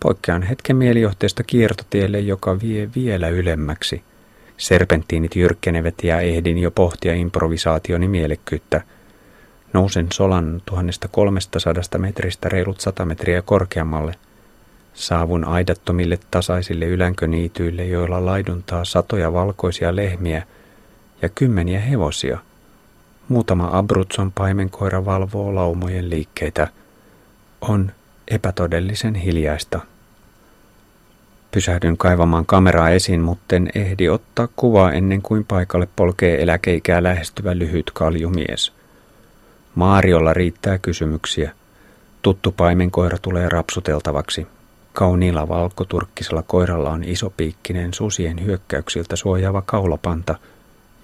poikkean 0.00 0.42
hetken 0.42 0.76
mielijohteesta 0.76 1.42
kiertotielle, 1.42 2.20
joka 2.20 2.60
vie 2.60 2.88
vielä 2.94 3.28
ylemmäksi. 3.28 4.02
Serpenttiinit 4.56 5.36
jyrkkenevät 5.36 5.94
ja 6.02 6.20
ehdin 6.20 6.58
jo 6.58 6.70
pohtia 6.70 7.14
improvisaationi 7.14 8.08
mielekkyyttä. 8.08 8.82
Nousen 9.72 10.06
solan 10.12 10.62
1300 10.66 12.00
metristä 12.00 12.48
reilut 12.48 12.80
100 12.80 13.04
metriä 13.04 13.42
korkeammalle. 13.42 14.14
Saavun 14.94 15.44
aidattomille 15.44 16.18
tasaisille 16.30 16.84
ylänköniityille, 16.84 17.84
joilla 17.84 18.26
laiduntaa 18.26 18.84
satoja 18.84 19.32
valkoisia 19.32 19.96
lehmiä 19.96 20.42
ja 21.22 21.28
kymmeniä 21.28 21.80
hevosia– 21.80 22.38
Muutama 23.28 23.70
Abruzzon 23.72 24.32
paimenkoira 24.32 25.04
valvoo 25.04 25.54
laumojen 25.54 26.10
liikkeitä. 26.10 26.68
On 27.60 27.92
epätodellisen 28.28 29.14
hiljaista. 29.14 29.80
Pysähdyn 31.56 31.96
kaivamaan 31.96 32.46
kameraa 32.46 32.90
esiin, 32.90 33.20
mutten 33.20 33.68
ehdi 33.74 34.08
ottaa 34.08 34.48
kuvaa 34.56 34.92
ennen 34.92 35.22
kuin 35.22 35.44
paikalle 35.44 35.88
polkee 35.96 36.42
eläkeikää 36.42 37.02
lähestyvä 37.02 37.58
lyhyt 37.58 37.90
kaljumies. 37.94 38.72
Maariolla 39.74 40.34
riittää 40.34 40.78
kysymyksiä. 40.78 41.52
Tuttu 42.22 42.52
paimenkoira 42.52 43.18
tulee 43.22 43.48
rapsuteltavaksi. 43.48 44.46
Kauniilla 44.92 45.48
valkoturkkisella 45.48 46.42
koiralla 46.42 46.90
on 46.90 47.04
isopiikkinen 47.04 47.94
susien 47.94 48.44
hyökkäyksiltä 48.44 49.16
suojaava 49.16 49.62
kaulapanta, 49.62 50.34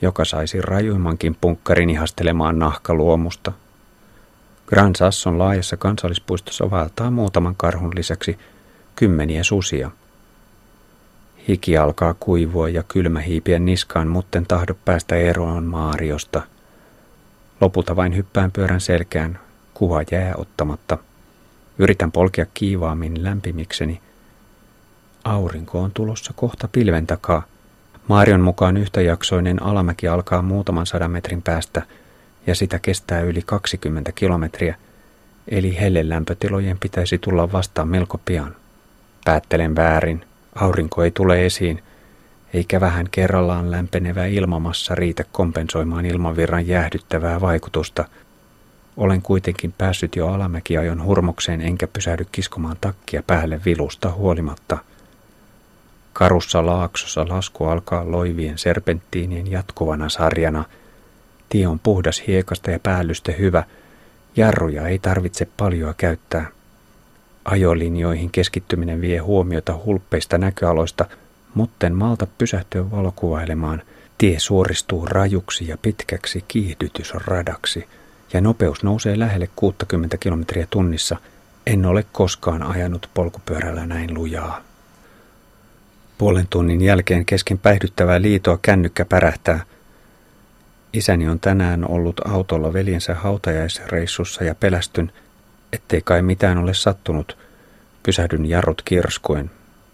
joka 0.02 0.24
saisi 0.24 0.62
rajuimmankin 0.62 1.36
punkkarin 1.40 1.90
ihastelemaan 1.90 2.58
nahkaluomusta. 2.58 3.52
Grand 4.66 4.96
Sasson 4.96 5.38
laajassa 5.38 5.76
kansallispuistossa 5.76 6.70
vaeltaa 6.70 7.10
muutaman 7.10 7.54
karhun 7.56 7.92
lisäksi 7.94 8.38
kymmeniä 8.96 9.44
susia. 9.44 9.90
Hiki 11.48 11.76
alkaa 11.78 12.14
kuivua 12.14 12.68
ja 12.68 12.82
kylmä 12.82 13.20
hiipiä 13.20 13.58
niskaan, 13.58 14.08
mutten 14.08 14.46
tahdo 14.46 14.74
päästä 14.84 15.16
eroon 15.16 15.64
Maariosta. 15.64 16.42
Lopulta 17.60 17.96
vain 17.96 18.16
hyppään 18.16 18.52
pyörän 18.52 18.80
selkään, 18.80 19.38
kuva 19.74 20.02
jää 20.10 20.34
ottamatta. 20.36 20.98
Yritän 21.78 22.12
polkea 22.12 22.46
kiivaammin 22.54 23.24
lämpimikseni. 23.24 24.00
Aurinko 25.24 25.80
on 25.80 25.90
tulossa 25.94 26.32
kohta 26.36 26.68
pilven 26.72 27.06
takaa. 27.06 27.42
Maarion 28.08 28.40
mukaan 28.40 28.76
yhtäjaksoinen 28.76 29.62
alamäki 29.62 30.08
alkaa 30.08 30.42
muutaman 30.42 30.86
sadan 30.86 31.10
metrin 31.10 31.42
päästä 31.42 31.82
ja 32.46 32.54
sitä 32.54 32.78
kestää 32.78 33.20
yli 33.20 33.42
20 33.46 34.12
kilometriä, 34.12 34.76
eli 35.48 35.80
hellelämpötilojen 35.80 36.78
pitäisi 36.78 37.18
tulla 37.18 37.52
vastaan 37.52 37.88
melko 37.88 38.20
pian. 38.24 38.56
Päättelen 39.24 39.76
väärin. 39.76 40.24
Aurinko 40.54 41.04
ei 41.04 41.10
tule 41.10 41.46
esiin, 41.46 41.82
eikä 42.54 42.80
vähän 42.80 43.06
kerrallaan 43.10 43.70
lämpenevä 43.70 44.26
ilmamassa 44.26 44.94
riitä 44.94 45.24
kompensoimaan 45.32 46.06
ilmavirran 46.06 46.66
jäähdyttävää 46.66 47.40
vaikutusta. 47.40 48.04
Olen 48.96 49.22
kuitenkin 49.22 49.74
päässyt 49.78 50.16
jo 50.16 50.28
alamäkiajon 50.28 51.04
hurmokseen 51.04 51.60
enkä 51.60 51.86
pysähdy 51.86 52.26
kiskomaan 52.32 52.76
takkia 52.80 53.22
päälle 53.26 53.60
vilusta 53.64 54.10
huolimatta. 54.10 54.78
Karussa 56.12 56.66
laaksossa 56.66 57.28
lasku 57.28 57.64
alkaa 57.64 58.10
loivien 58.10 58.58
serpenttiinien 58.58 59.50
jatkuvana 59.50 60.08
sarjana. 60.08 60.64
Tie 61.48 61.66
on 61.66 61.78
puhdas 61.78 62.22
hiekasta 62.26 62.70
ja 62.70 62.78
päällystä 62.78 63.32
hyvä. 63.32 63.64
Jarruja 64.36 64.88
ei 64.88 64.98
tarvitse 64.98 65.48
paljoa 65.56 65.94
käyttää. 65.94 66.46
Ajolinjoihin 67.44 68.30
keskittyminen 68.30 69.00
vie 69.00 69.18
huomiota 69.18 69.80
hulppeista 69.84 70.38
näköaloista, 70.38 71.06
mutten 71.54 71.94
malta 71.94 72.26
pysähtyä 72.38 72.90
valokuvailemaan. 72.90 73.82
Tie 74.18 74.38
suoristuu 74.38 75.06
rajuksi 75.06 75.68
ja 75.68 75.78
pitkäksi 75.78 76.44
kiihdytysradaksi, 76.48 77.86
ja 78.32 78.40
nopeus 78.40 78.82
nousee 78.82 79.18
lähelle 79.18 79.48
60 79.56 80.16
kilometriä 80.16 80.66
tunnissa. 80.70 81.16
En 81.66 81.86
ole 81.86 82.04
koskaan 82.12 82.62
ajanut 82.62 83.10
polkupyörällä 83.14 83.86
näin 83.86 84.14
lujaa. 84.14 84.62
Puolen 86.18 86.46
tunnin 86.50 86.80
jälkeen 86.80 87.24
kesken 87.24 87.58
päihdyttävää 87.58 88.22
liitoa 88.22 88.58
kännykkä 88.62 89.04
pärähtää. 89.04 89.64
Isäni 90.92 91.28
on 91.28 91.40
tänään 91.40 91.90
ollut 91.90 92.20
autolla 92.24 92.72
veljensä 92.72 93.14
hautajaisreissussa 93.14 94.44
ja 94.44 94.54
pelästyn, 94.54 95.12
ettei 95.72 96.02
kai 96.04 96.22
mitään 96.22 96.58
ole 96.58 96.74
sattunut. 96.74 97.38
Pysähdyn 98.02 98.46
jarrut 98.46 98.82
kirskuen. 98.84 99.50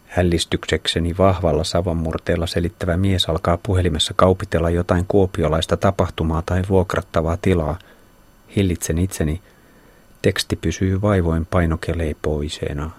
Hällistyksekseni 0.06 1.14
vahvalla 1.18 1.64
savonmurteella 1.64 2.46
selittävä 2.46 2.96
mies 2.96 3.28
alkaa 3.28 3.58
puhelimessa 3.62 4.14
kaupitella 4.16 4.70
jotain 4.70 5.04
kuopiolaista 5.08 5.76
tapahtumaa 5.76 6.42
tai 6.46 6.62
vuokrattavaa 6.68 7.38
tilaa. 7.42 7.78
Hillitsen 8.56 8.98
itseni. 8.98 9.42
Teksti 10.22 10.56
pysyy 10.56 11.00
vaivoin 11.00 11.46
painokeleipoiseena. 11.46 12.90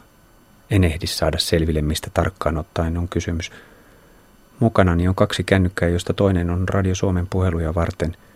En 0.71 0.83
ehdi 0.83 1.07
saada 1.07 1.37
selville, 1.37 1.81
mistä 1.81 2.09
tarkkaan 2.13 2.57
ottaen 2.57 2.97
on 2.97 3.07
kysymys. 3.07 3.51
Mukanani 4.59 5.07
on 5.07 5.15
kaksi 5.15 5.43
kännykkää, 5.43 5.89
joista 5.89 6.13
toinen 6.13 6.49
on 6.49 6.69
Radio 6.69 6.95
Suomen 6.95 7.27
puheluja 7.27 7.75
varten– 7.75 8.17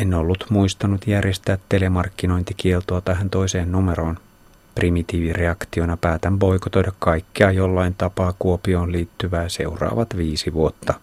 en 0.00 0.14
ollut 0.14 0.44
muistanut 0.50 1.06
järjestää 1.06 1.58
telemarkkinointikieltoa 1.68 3.00
tähän 3.00 3.30
toiseen 3.30 3.72
numeroon. 3.72 4.18
Primitiivireaktiona 4.74 5.96
päätän 5.96 6.38
boikotoida 6.38 6.92
kaikkea 6.98 7.50
jollain 7.50 7.94
tapaa 7.94 8.34
Kuopioon 8.38 8.92
liittyvää 8.92 9.48
seuraavat 9.48 10.16
viisi 10.16 10.52
vuotta. 10.52 10.94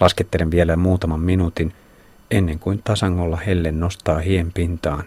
Laskettelen 0.00 0.50
vielä 0.50 0.76
muutaman 0.76 1.20
minuutin 1.20 1.72
ennen 2.30 2.58
kuin 2.58 2.80
tasangolla 2.84 3.36
helle 3.36 3.72
nostaa 3.72 4.18
hien 4.18 4.52
pintaan. 4.52 5.04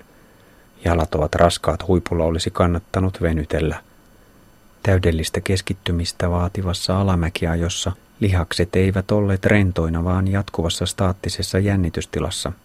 Jalat 0.86 1.16
ovat 1.16 1.36
raskaat, 1.36 1.88
huipulla 1.88 2.24
olisi 2.24 2.52
kannattanut 2.52 3.22
venytellä. 3.22 3.82
Täydellistä 4.84 5.42
keskittymistä 5.42 6.30
vaativassa 6.30 7.02
alamäkiajossa 7.02 7.92
lihakset 8.20 8.76
eivät 8.76 9.12
olleet 9.12 9.46
rentoina, 9.46 10.04
vaan 10.04 10.28
jatkuvassa 10.28 10.86
staattisessa 10.86 11.60
jännitystilassa– 11.60 12.52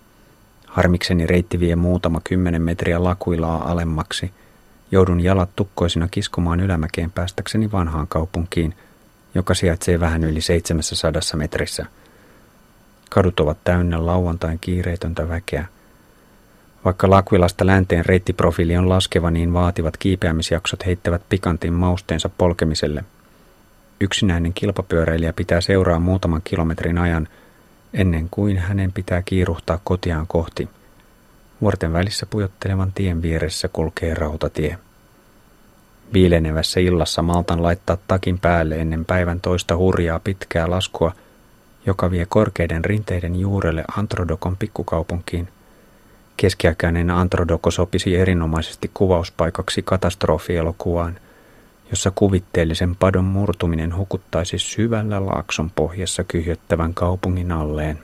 Harmikseni 0.72 1.26
reitti 1.26 1.61
vie 1.61 1.76
muutama 1.76 2.20
kymmenen 2.24 2.62
metriä 2.62 3.04
lakuilaa 3.04 3.70
alemmaksi. 3.70 4.30
Joudun 4.90 5.20
jalat 5.20 5.50
tukkoisina 5.56 6.08
kiskomaan 6.11 6.61
ylämäkeen 6.61 7.11
päästäkseni 7.11 7.72
vanhaan 7.72 8.08
kaupunkiin, 8.08 8.74
joka 9.35 9.54
sijaitsee 9.54 10.00
vähän 10.00 10.24
yli 10.24 10.40
700 10.40 11.12
metrissä. 11.37 11.87
Kadut 13.11 13.40
ovat 13.40 13.58
täynnä 13.64 14.06
lauantain 14.06 14.58
kiireetöntä 14.61 15.28
väkeä. 15.28 15.66
Vaikka 16.85 17.11
Lakuilasta 17.11 17.66
länteen 17.66 18.06
reittiprofiili 18.06 18.76
on 18.76 18.88
laskeva, 18.88 19.30
niin 19.30 19.52
vaativat 19.52 19.96
kiipeämisjaksot 19.96 20.87
heittävät 20.87 21.22
pikantin 21.28 21.72
mausteensa 21.72 22.28
polkemiselle. 22.28 23.04
Yksinäinen 24.00 24.52
kilpapyöräilijä 24.52 25.32
pitää 25.32 25.61
seuraa 25.61 25.98
muutaman 25.98 26.40
kilometrin 26.44 26.98
ajan– 26.98 27.28
ennen 27.94 28.28
kuin 28.31 28.59
hänen 28.59 28.92
pitää 28.92 29.22
kiiruhtaa 29.22 29.81
kotiaan 29.85 30.26
kohti. 30.26 30.68
Vuorten 31.61 31.92
välissä 31.92 32.26
pujottelevan 32.26 32.92
tien 32.92 33.22
vieressä 33.22 33.68
kulkee 33.68 34.14
rautatie. 34.14 34.78
Viilenevässä 36.12 36.81
illassa 36.81 37.22
maltan 37.22 37.62
laittaa 37.62 37.98
takin 38.09 38.38
päälle 38.38 38.76
ennen 38.76 39.05
päivän 39.05 39.40
toista 39.40 39.76
hurjaa 39.76 40.20
pitkää 40.20 40.70
laskua, 40.70 41.12
joka 41.87 42.11
vie 42.11 42.26
korkeiden 42.28 42.85
rinteiden 42.85 43.40
juurelle 43.40 43.85
Antrodokon 43.96 44.57
pikkukaupunkiin. 44.57 45.48
Keskiaikainen 46.37 47.11
Antrodoko 47.11 47.70
sopisi 47.70 48.16
erinomaisesti 48.16 48.90
kuvauspaikaksi 48.94 49.83
katastrofielokuvaan– 49.83 51.18
jossa 51.92 52.12
kuvitteellisen 52.14 52.96
padon 52.96 53.24
murtuminen 53.24 53.96
hukuttaisi 53.96 54.59
syvällä 54.59 55.26
laakson 55.26 55.70
pohjassa 55.70 56.24
kyhjöttävän 56.24 56.94
kaupungin 56.94 57.52
alleen. 57.52 57.98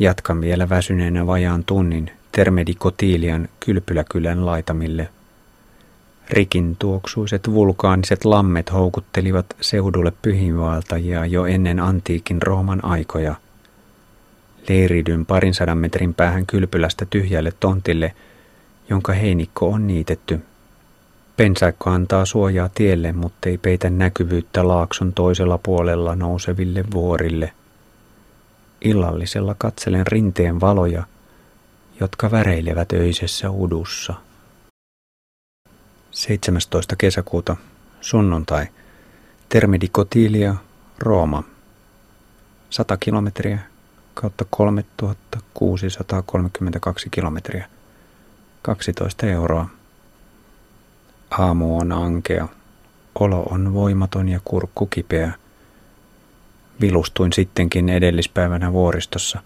Jatkan 0.00 0.40
vielä 0.40 0.68
väsyneenä 0.68 1.26
vajaan 1.26 1.64
tunnin 1.64 2.10
Termedikotiilian 2.32 3.48
kylpyläkylän 3.60 4.46
laitamille. 4.46 5.08
Rikin 6.30 6.76
tuoksuiset 6.76 7.50
vulkaaniset 7.50 8.24
lammet 8.24 8.72
houkuttelivat 8.72 9.46
seudulle 9.60 10.12
pyhinvaeltajia 10.22 11.26
jo 11.26 11.46
ennen 11.46 11.80
antiikin 11.80 12.42
Rooman 12.42 12.84
aikoja. 12.84 13.34
Leiridyn 14.68 15.26
parin 15.26 15.54
sadan 15.54 15.78
metrin 15.78 16.14
päähän 16.14 16.46
kylpylästä 16.46 17.06
tyhjälle 17.10 17.52
tontille, 17.60 18.14
jonka 18.90 19.12
heinikko 19.12 19.68
on 19.68 19.86
niitetty– 19.86 20.40
Pensaikko 21.36 21.90
antaa 21.90 22.24
suojaa 22.24 22.68
tielle, 22.68 23.12
mutta 23.12 23.48
ei 23.48 23.58
peitä 23.58 23.90
näkyvyyttä 23.90 24.68
laakson 24.68 25.12
toisella 25.12 25.58
puolella 25.58 26.14
nouseville 26.14 26.84
vuorille. 26.94 27.52
Illallisella 28.80 29.54
katselen 29.58 30.06
rinteen 30.06 30.60
valoja, 30.60 31.02
jotka 32.00 32.30
väreilevät 32.30 32.92
öisessä 32.92 33.50
udussa. 33.50 34.14
17. 36.10 36.96
kesäkuuta, 36.96 37.56
sunnuntai, 38.00 38.66
Termedi 39.48 39.88
Cotilia, 39.88 40.54
Rooma. 40.98 41.42
100 42.70 42.96
kilometriä 42.96 43.58
kautta 44.14 44.44
3632 44.50 47.08
kilometriä. 47.10 47.68
12 48.62 49.26
euroa. 49.26 49.68
Aamu 51.38 51.78
on 51.78 51.92
ankea. 51.92 52.48
Olo 53.20 53.42
on 53.42 53.74
voimaton 53.74 54.28
ja 54.28 54.40
kurkku 54.44 54.86
kipeä. 54.86 55.32
Vilustuin 56.80 57.32
sittenkin 57.32 57.88
edellispäivänä 57.88 58.72
vuoristossa. 58.72 59.42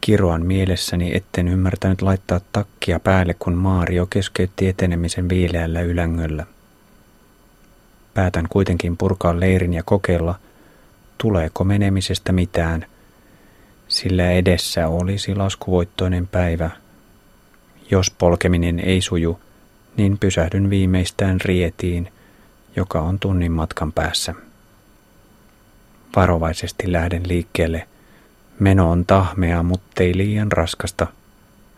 Kiroan 0.00 0.46
mielessäni 0.46 1.16
etten 1.16 1.48
ymmärtänyt 1.48 2.02
laittaa 2.02 2.40
takkia 2.52 3.00
päälle, 3.00 3.34
kun 3.38 3.54
Maario 3.54 4.06
keskeytti 4.06 4.68
etenemisen 4.68 5.28
viileällä 5.28 5.80
ylängöllä. 5.80 6.46
Päätän 8.14 8.46
kuitenkin 8.48 8.96
purkaa 8.96 9.40
leirin 9.40 9.74
ja 9.74 9.82
kokeilla, 9.82 10.34
tuleeko 11.18 11.64
menemisestä 11.64 12.32
mitään, 12.32 12.86
sillä 13.88 14.30
edessä 14.30 14.88
olisi 14.88 15.34
laskuvoittoinen 15.34 16.26
päivä– 16.26 16.70
Jos 17.90 18.10
polkeminen 18.10 18.80
ei 18.80 19.00
suju, 19.00 19.40
niin 19.96 20.18
pysähdyn 20.18 20.70
viimeistään 20.70 21.40
Rietiin, 21.40 22.08
joka 22.76 23.00
on 23.00 23.18
tunnin 23.18 23.52
matkan 23.52 23.92
päässä. 23.92 24.34
Varovaisesti 26.16 26.92
lähden 26.92 27.28
liikkeelle. 27.28 27.88
Meno 28.58 28.90
on 28.90 29.06
tahmea, 29.06 29.62
muttei 29.62 30.16
liian 30.16 30.52
raskasta. 30.52 31.06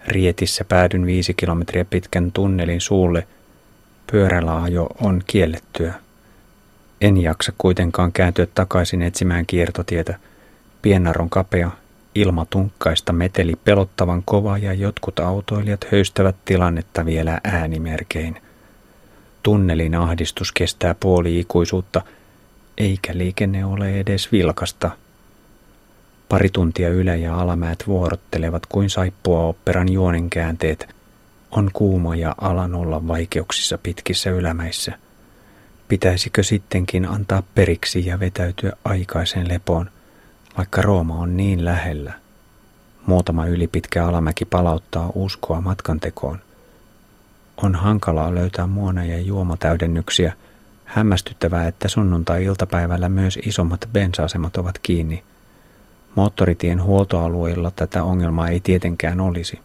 Rietissä 0.07 0.65
päädyn 0.65 1.07
viisi 1.07 1.35
kilometriä 1.35 1.85
pitkän 1.85 2.33
tunnelin 2.33 2.81
suulle. 2.81 3.27
Pyörällä 4.13 4.63
ajo 4.63 4.89
on 5.01 5.23
kiellettyä. 5.27 5.95
En 7.01 7.23
jaksa 7.23 7.53
kuitenkaan 7.59 8.13
kääntyä 8.13 8.47
takaisin 8.55 9.03
etsimään 9.03 9.47
kiertotietä. 9.47 10.19
Piennar 10.83 11.23
on 11.23 11.31
kapea, 11.31 11.71
ilmatunkkaista 12.17 13.13
meteli 13.13 13.55
pelottavan 13.65 14.23
kova 14.25 14.59
ja 14.59 14.73
jotkut 14.73 15.19
autoilijat 15.19 15.87
höystävät 15.93 16.37
tilannetta 16.45 17.07
vielä 17.07 17.41
äänimerkein. 17.45 18.37
Tunnelin 19.43 19.95
ahdistus 19.95 20.53
kestää 20.53 20.95
puoli 21.01 21.41
ikuisuutta, 21.41 22.03
eikä 22.79 23.19
liikenne 23.19 23.65
ole 23.65 24.01
edes 24.01 24.33
vilkasta. 24.33 24.91
Pari 26.29 26.49
tuntia 26.49 26.89
ylä- 26.89 27.15
ja 27.15 27.39
alamäät 27.41 27.85
vuorottelevat 27.87 28.67
kuin 28.67 28.91
saippua 28.91 29.41
operan 29.41 29.93
juonenkäänteet. 29.93 30.95
On 31.51 31.71
kuuma 31.73 32.17
ja 32.17 32.35
alan 32.41 32.75
olla 32.75 33.09
vaikeuksissa 33.09 33.79
pitkissä 33.79 34.31
ylämäissä. 34.31 34.93
Pitäisikö 35.89 36.43
sittenkin 36.43 37.09
antaa 37.09 37.43
periksi 37.55 38.07
ja 38.07 38.21
vetäytyä 38.21 38.73
aikaisen 38.85 39.49
lepoon, 39.49 39.91
vaikka 40.57 40.83
Rooma 40.83 41.15
on 41.15 41.37
niin 41.37 41.65
lähellä? 41.65 42.13
Muutama 43.07 43.47
ylipitkä 43.47 44.07
alamäki 44.07 44.45
palauttaa 44.45 45.11
uskoa 45.15 45.61
matkantekoon. 45.61 46.39
On 47.57 47.75
hankalaa 47.75 48.35
löytää 48.35 48.67
muona 48.67 49.05
ja 49.05 49.21
juomatäydennyksiä. 49.21 50.33
Hämmästyttävää, 50.85 51.67
että 51.67 51.89
sunnuntai-iltapäivällä 51.89 53.09
myös 53.09 53.39
isommat 53.47 53.89
bensa-asemat 53.93 54.57
ovat 54.57 54.79
kiinni. 54.79 55.23
Moottoritien 56.15 56.83
huoltoalueilla 56.83 57.73
tätä 57.77 58.05
ongelmaa 58.05 58.49
ei 58.49 58.61
tietenkään 58.61 59.21
olisi. 59.21 59.61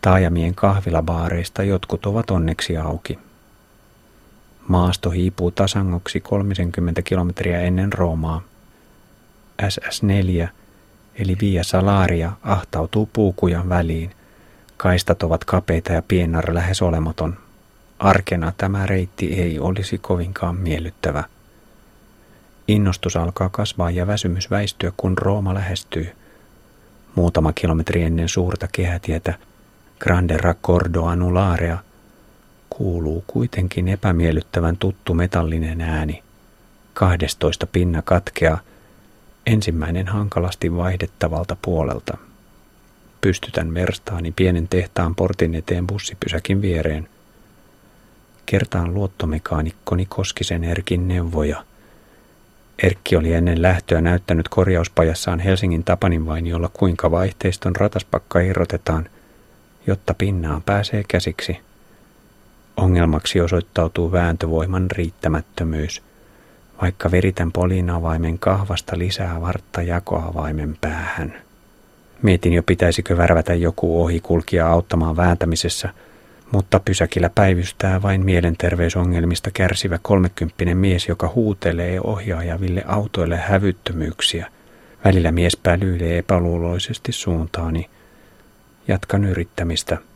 Taajamien 0.00 0.54
kahvilabaareista 0.54 1.62
jotkut 1.62 2.06
ovat 2.06 2.30
onneksi 2.30 2.76
auki. 2.76 3.18
Maasto 4.68 5.10
hiipuu 5.10 5.50
tasangoksi 5.50 6.20
30 6.20 7.02
kilometriä 7.02 7.60
ennen 7.60 7.92
Roomaa. 7.92 8.42
SS4 9.62 10.48
eli 11.14 11.36
Via 11.40 11.64
Salaria 11.64 12.32
ahtautuu 12.42 13.08
puukujan 13.12 13.68
väliin. 13.68 14.10
Kaistat 14.76 15.22
ovat 15.22 15.44
kapeita 15.44 15.92
ja 15.92 16.02
Pienar 16.02 16.54
lähes 16.54 16.82
olematon. 16.82 17.36
Arkena 17.98 18.52
tämä 18.56 18.86
reitti 18.86 19.34
ei 19.34 19.58
olisi 19.58 19.98
kovinkaan 19.98 20.56
miellyttävä. 20.56 21.24
Innostus 22.68 23.16
alkaa 23.16 23.48
kasvaa 23.48 23.90
ja 23.90 24.06
väsymys 24.06 24.50
väistyä, 24.50 24.92
kun 24.96 25.18
Rooma 25.18 25.54
lähestyy. 25.54 26.12
Muutama 27.14 27.52
kilometri 27.52 28.02
ennen 28.02 28.28
suurta 28.28 28.68
kehätietä 28.72 29.34
Grande 29.98 30.36
Raccordo 30.36 31.04
Anularea 31.04 31.78
kuuluu 32.70 33.24
kuitenkin 33.26 33.88
epämiellyttävän 33.88 34.76
tuttu 34.76 35.14
metallinen 35.14 35.80
ääni. 35.80 36.22
Kahdestoista 36.94 37.66
pinna 37.66 38.02
katkeaa, 38.02 38.60
ensimmäinen 39.48 40.08
hankalasti 40.08 40.76
vaihdettavalta 40.76 41.56
puolelta. 41.62 42.16
Pystytän 43.20 43.74
verstaani 43.74 44.32
pienen 44.32 44.68
tehtaan 44.68 45.14
portin 45.14 45.54
eteen 45.54 45.86
bussipysäkin 45.86 46.62
viereen. 46.62 47.08
Kertaan 48.46 48.94
luottomekaanikkoni 48.94 50.06
Koskisen 50.06 50.64
Erkin 50.64 51.08
neuvoja. 51.08 51.64
Erkki 52.82 53.16
oli 53.16 53.32
ennen 53.32 53.62
lähtöä 53.62 54.00
näyttänyt 54.00 54.48
korjauspajassaan 54.48 55.40
Helsingin 55.40 55.84
Tapaninvainiolla 55.84 56.70
kuinka 56.72 57.10
vaihteiston 57.10 57.76
rataspakka 57.76 58.40
irrotetaan, 58.40 59.08
jotta 59.86 60.14
pinnaan 60.14 60.62
pääsee 60.62 61.04
käsiksi– 61.08 61.56
Ongelmaksi 62.78 63.40
osoittautuu 63.40 64.12
vääntövoiman 64.12 64.90
riittämättömyys, 64.90 66.02
vaikka 66.82 67.10
veritän 67.10 67.52
poliinavaimen 67.52 68.38
kahvasta 68.38 68.98
lisää 68.98 69.40
vartta 69.40 69.82
jakoavaimen 69.82 70.76
päähän. 70.80 71.34
Mietin 72.22 72.52
jo 72.52 72.62
pitäisikö 72.62 73.16
värvätä 73.16 73.54
joku 73.54 74.02
ohikulkija 74.02 74.68
auttamaan 74.68 75.16
vääntämisessä, 75.16 75.88
mutta 76.52 76.80
pysäkillä 76.80 77.30
päivystää 77.34 78.02
vain 78.02 78.24
mielenterveysongelmista 78.24 79.50
kärsivä 79.50 79.98
kolmekymppinen 80.02 80.76
mies, 80.76 81.08
joka 81.08 81.32
huutelee 81.34 82.00
ohjaajaville 82.00 82.82
autoille 82.86 83.36
hävyttömyyksiä. 83.36 84.46
Välillä 85.04 85.32
mies 85.32 85.56
pälyilee 85.56 86.18
epäluuloisesti 86.18 87.12
suuntaani. 87.12 87.90
Jatkan 88.88 89.24
yrittämistä– 89.24 89.98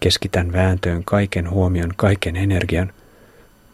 Keskitän 0.00 0.52
vääntöön 0.52 1.04
kaiken 1.04 1.50
huomion, 1.50 1.92
kaiken 1.96 2.36
energian. 2.36 2.92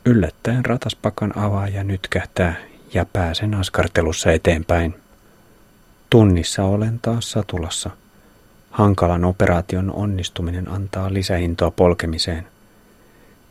Yllättäen 0.04 0.64
rataspakan 0.64 1.38
avaaja 1.38 1.84
nytkähtää 1.84 2.54
ja 2.94 3.06
pääsen 3.12 3.54
askartelussa 3.54 4.32
eteenpäin. 4.32 4.94
Tunnissa 6.10 6.64
olen 6.64 6.98
taas 7.02 7.30
satulassa. 7.30 7.90
Hankalan 8.70 9.24
operaation 9.24 9.92
onnistuminen 9.92 10.68
antaa 10.68 11.12
lisäintoa 11.12 11.70
polkemiseen. 11.70 12.46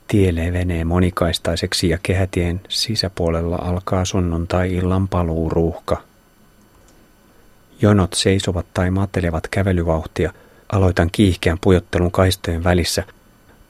Tie 0.07 0.35
levenee 0.35 0.85
monikaistaiseksi 0.85 1.89
ja 1.89 1.97
kehätien 2.03 2.61
sisäpuolella 2.69 3.55
alkaa 3.55 4.05
sunnuntai-illan 4.05 5.07
paluuruuhka. 5.07 6.03
Jonot 7.81 8.13
seisovat 8.13 8.65
tai 8.73 8.91
matelevat 8.91 9.47
kävelyvauhtia– 9.47 10.33
Aloitan 10.71 11.09
kiihkeän 11.11 11.57
pujottelun 11.61 12.11
kaistojen 12.11 12.63
välissä. 12.63 13.03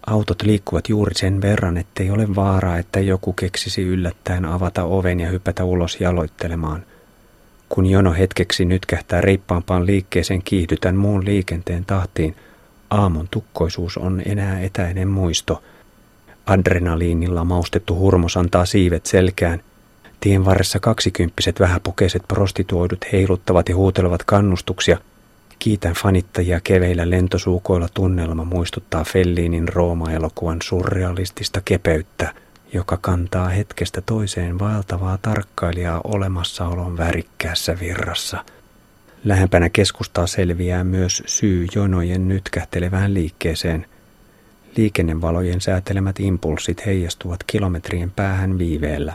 Autot 0.07 0.41
liikkuvat 0.41 0.89
juuri 0.89 1.15
sen 1.15 1.41
verran, 1.41 1.77
ettei 1.77 2.11
ole 2.11 2.35
vaaraa, 2.35 2.77
että 2.77 2.99
joku 2.99 3.33
keksisi 3.33 3.81
yllättäen 3.81 4.45
avata 4.45 4.83
oven 4.83 5.19
ja 5.19 5.29
hypätä 5.29 5.63
ulos 5.63 6.01
jaloittelemaan. 6.01 6.85
Kun 7.69 7.85
jono 7.85 8.13
hetkeksi 8.13 8.65
nytkähtää 8.65 9.21
reippaampaan 9.21 9.85
liikkeeseen, 9.85 10.41
kiihdytän 10.43 10.95
muun 10.95 11.25
liikenteen 11.25 11.85
tahtiin. 11.85 12.35
Aamun 12.89 13.27
tukkoisuus 13.31 13.97
on 13.97 14.21
enää 14.25 14.61
etäinen 14.61 15.07
muisto. 15.07 15.63
Adrenaliinilla 16.45 17.43
maustettu 17.43 17.95
hurmos 17.95 18.37
antaa 18.37 18.65
siivet 18.65 19.05
selkään. 19.05 19.61
Tien 20.19 20.45
varressa 20.45 20.79
kaksikymppiset 20.79 21.59
vähäpukeiset 21.59 22.23
prostituoidut 22.27 23.05
heiluttavat 23.11 23.69
ja 23.69 23.75
huutelevat 23.75 24.23
kannustuksia– 24.23 24.97
Kiitän 25.61 25.93
fanittajia 25.93 26.61
keveillä 26.63 27.09
lentosuukoilla 27.09 27.87
tunnelma 27.93 28.43
muistuttaa 28.43 29.03
Fellinin 29.03 29.67
Rooma-elokuvan 29.67 30.57
surrealistista 30.63 31.61
kepeyttä, 31.65 32.33
joka 32.73 32.97
kantaa 33.01 33.49
hetkestä 33.49 34.01
toiseen 34.01 34.59
vaeltavaa 34.59 35.17
tarkkailijaa 35.21 36.01
olemassaolon 36.03 36.97
värikkäässä 36.97 37.79
virrassa. 37.79 38.45
Lähempänä 39.23 39.69
keskustaa 39.69 40.27
selviää 40.27 40.83
myös 40.83 41.23
syy 41.25 41.67
jonojen 41.75 42.27
nytkähtelevään 42.27 43.13
liikkeeseen. 43.13 43.85
Liikennevalojen 44.77 45.61
säätelemät 45.61 46.19
impulssit 46.19 46.85
heijastuvat 46.85 47.43
kilometrien 47.47 48.11
päähän 48.11 48.57
viiveellä. 48.57 49.13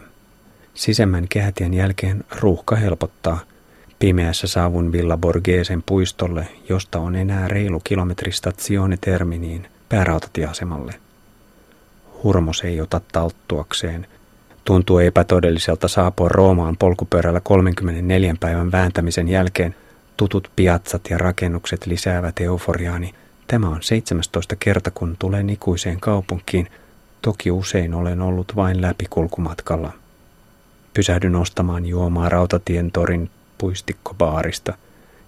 Sisemmän 0.74 1.28
kehätien 1.28 1.74
jälkeen 1.74 2.24
ruuhka 2.40 2.76
helpottaa– 2.76 3.40
Pimeässä 3.98 4.46
saavun 4.46 4.92
Villa 4.92 5.16
Borghesen 5.16 5.82
puistolle, 5.82 6.48
josta 6.68 6.98
on 6.98 7.16
enää 7.16 7.48
reilu 7.48 7.80
kilometri 7.84 8.32
Stazione 8.32 8.96
Terminiin 9.00 9.66
päärautatieasemalle. 9.88 10.94
Hurmos 12.22 12.64
ei 12.64 12.80
ota 12.80 13.00
talttuakseen. 13.12 14.06
Tuntuu 14.64 14.98
epätodelliselta 14.98 15.88
saapua 15.88 16.28
Roomaan 16.28 16.76
polkupyörällä 16.76 17.40
34 17.40 18.34
päivän 18.40 18.72
vääntämisen 18.72 19.28
jälkeen. 19.28 19.74
Tutut 20.16 20.50
piatsat 20.56 21.02
ja 21.10 21.18
rakennukset 21.18 21.86
lisäävät 21.86 22.40
euforiaani. 22.40 23.14
Tämä 23.46 23.68
on 23.68 23.82
17 23.82 24.56
kerta, 24.56 24.90
kun 24.90 25.16
tulen 25.18 25.50
ikuiseen 25.50 26.00
kaupunkiin. 26.00 26.68
Toki 27.22 27.50
usein 27.50 27.94
olen 27.94 28.22
ollut 28.22 28.56
vain 28.56 28.82
läpikulkumatkalla. 28.82 29.92
Pysähdyn 30.94 31.36
ostamaan 31.36 31.86
juomaa 31.86 32.28
rautatien 32.28 32.92
torin 32.92 33.30
puistikkobaarista. 33.58 34.74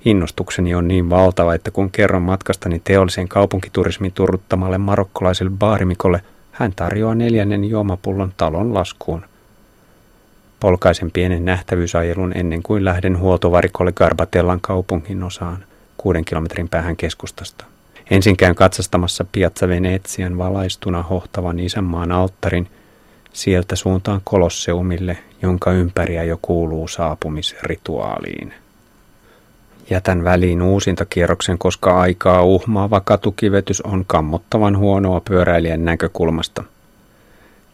Innostukseni 0.04 0.74
on 0.74 0.88
niin 0.88 1.10
valtava, 1.10 1.54
että 1.54 1.70
kun 1.70 1.90
kerron 1.90 2.22
matkastani 2.22 2.80
teollisen 2.84 3.28
kaupunkiturismin 3.28 4.12
turruttamalle 4.12 4.78
marokkolaiselle 4.78 5.52
baarimikolle, 5.58 6.22
hän 6.52 6.72
tarjoaa 6.76 7.14
neljännen 7.14 7.64
juomapullon 7.64 8.32
talon 8.36 8.74
laskuun. 8.74 9.24
Polkaisen 10.60 11.10
pienen 11.10 11.44
nähtävyysajelun 11.44 12.32
ennen 12.36 12.62
kuin 12.62 12.84
lähden 12.84 13.18
huoltovarikolle 13.18 13.92
Garbatellan 13.92 14.60
kaupungin 14.60 15.22
osaan, 15.22 15.64
kuuden 15.96 16.24
kilometrin 16.24 16.68
päähän 16.68 16.96
keskustasta. 16.96 17.64
Ensin 18.10 18.36
käyn 18.36 18.54
katsastamassa 18.54 19.24
Piazza 19.32 19.68
Venetsian 19.68 20.38
valaistuna 20.38 21.02
hohtavan 21.02 21.60
isänmaan 21.60 22.12
alttarin, 22.12 22.68
sieltä 23.38 23.76
suuntaan 23.76 24.20
kolosseumille, 24.24 25.18
jonka 25.42 25.72
ympäriä 25.72 26.24
jo 26.24 26.38
kuuluu 26.42 26.88
saapumisrituaaliin. 26.88 28.54
Jätän 29.90 30.24
väliin 30.24 30.62
uusintakierroksen, 30.62 31.58
koska 31.58 32.00
aikaa 32.00 32.42
uhmaava 32.42 33.00
katukivetys 33.00 33.80
on 33.80 34.04
kammottavan 34.06 34.78
huonoa 34.78 35.20
pyöräilijän 35.20 35.84
näkökulmasta. 35.84 36.64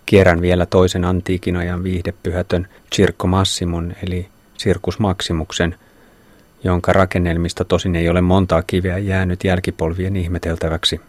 Kierrän 0.07 0.41
vielä 0.41 0.67
toisen 0.67 1.05
antiikin 1.05 1.57
ajan 1.57 1.85
viihdepyhätön 1.85 2.69
Circo 2.95 3.27
Massimon 3.27 3.95
eli 4.07 4.29
Circus 4.59 4.99
Maximuksen, 4.99 5.75
jonka 6.65 6.93
rakennelmista 6.93 7.65
tosin 7.65 7.97
ei 7.97 8.09
ole 8.09 8.21
montaa 8.21 8.63
kiveä 8.63 8.99
jäänyt 8.99 9.45
jälkipolvien 9.45 10.17
ihmeteltäväksi. 10.17 11.01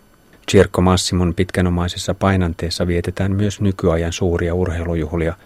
Circo 0.51 0.81
Massimon 0.81 1.33
pitkänomaisessa 1.33 2.13
painanteessa 2.13 2.87
vietetään 2.87 3.31
myös 3.31 3.61
nykyajan 3.61 4.13
suuria 4.13 4.53
urheilujuhlia– 4.53 5.33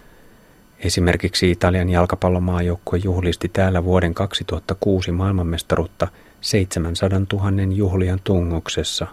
Esimerkiksi 0.80 1.52
Italian 1.52 1.90
jalkapallomaajoukkue 1.90 3.00
juhlisti 3.04 3.50
täällä 3.50 3.84
vuoden 3.84 4.14
2006 4.14 5.12
maailmanmestaruutta 5.12 6.08
700 6.42 7.20
000 7.34 7.74
juhlian 7.76 8.20
tungoksessa. 8.24 9.08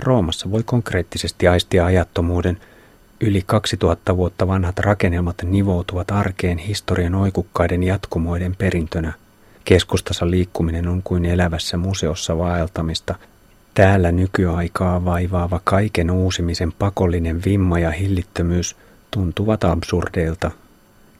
Roomassa 0.00 0.50
voi 0.50 0.62
konkreettisesti 0.62 1.48
aistia 1.48 1.84
ajattomuuden. 1.84 2.60
Yli 3.20 3.42
2000 3.46 4.16
vuotta 4.16 4.46
vanhat 4.46 4.78
rakennelmat 4.78 5.36
nivoutuvat 5.42 6.10
arkeen 6.10 6.58
historian 6.58 7.14
oikukkaiden 7.14 7.82
jatkumoiden 7.82 8.56
perintönä. 8.56 9.12
Keskustassa 9.64 10.30
liikkuminen 10.30 10.88
on 10.88 11.02
kuin 11.02 11.24
elävässä 11.24 11.76
museossa 11.76 12.38
vaeltamista. 12.38 13.14
Täällä 13.78 14.12
nykyaikaa 14.12 15.04
vaivaava 15.04 15.60
kaiken 15.64 16.10
uusimisen 16.10 16.72
pakollinen 16.78 17.44
vimma 17.44 17.78
ja 17.78 17.90
hillittömyys– 17.90 18.76
tuntuvat 19.10 19.64
absurdeilta. 19.64 20.50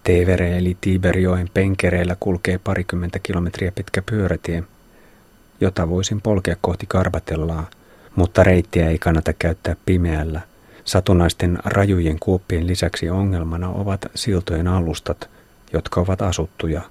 Tevere 0.05 0.59
eli 0.59 0.77
Tiberjoen 0.81 1.49
penkereillä 1.55 2.17
kulkee 2.21 2.59
parikymmentä 2.59 3.19
kilometriä 3.19 3.73
pitkä 3.73 4.03
pyörätie, 4.03 4.63
jota 5.61 5.89
voisin 5.89 6.21
polkea 6.21 6.57
kohti 6.61 6.87
Karbatellaa, 6.87 7.71
mutta 8.17 8.43
reittiä 8.43 8.89
ei 8.89 8.99
kannata 8.99 9.33
käyttää 9.33 9.77
pimeällä. 9.87 10.41
Satunnaisten 10.85 11.59
rajujen 11.65 12.19
kuoppien 12.21 12.67
lisäksi 12.67 13.11
ongelmana 13.11 13.69
ovat 13.69 14.07
siltojen 14.15 14.69
alustat, 14.69 15.31
jotka 15.73 16.01
ovat 16.01 16.23
asuttuja. 16.23 16.83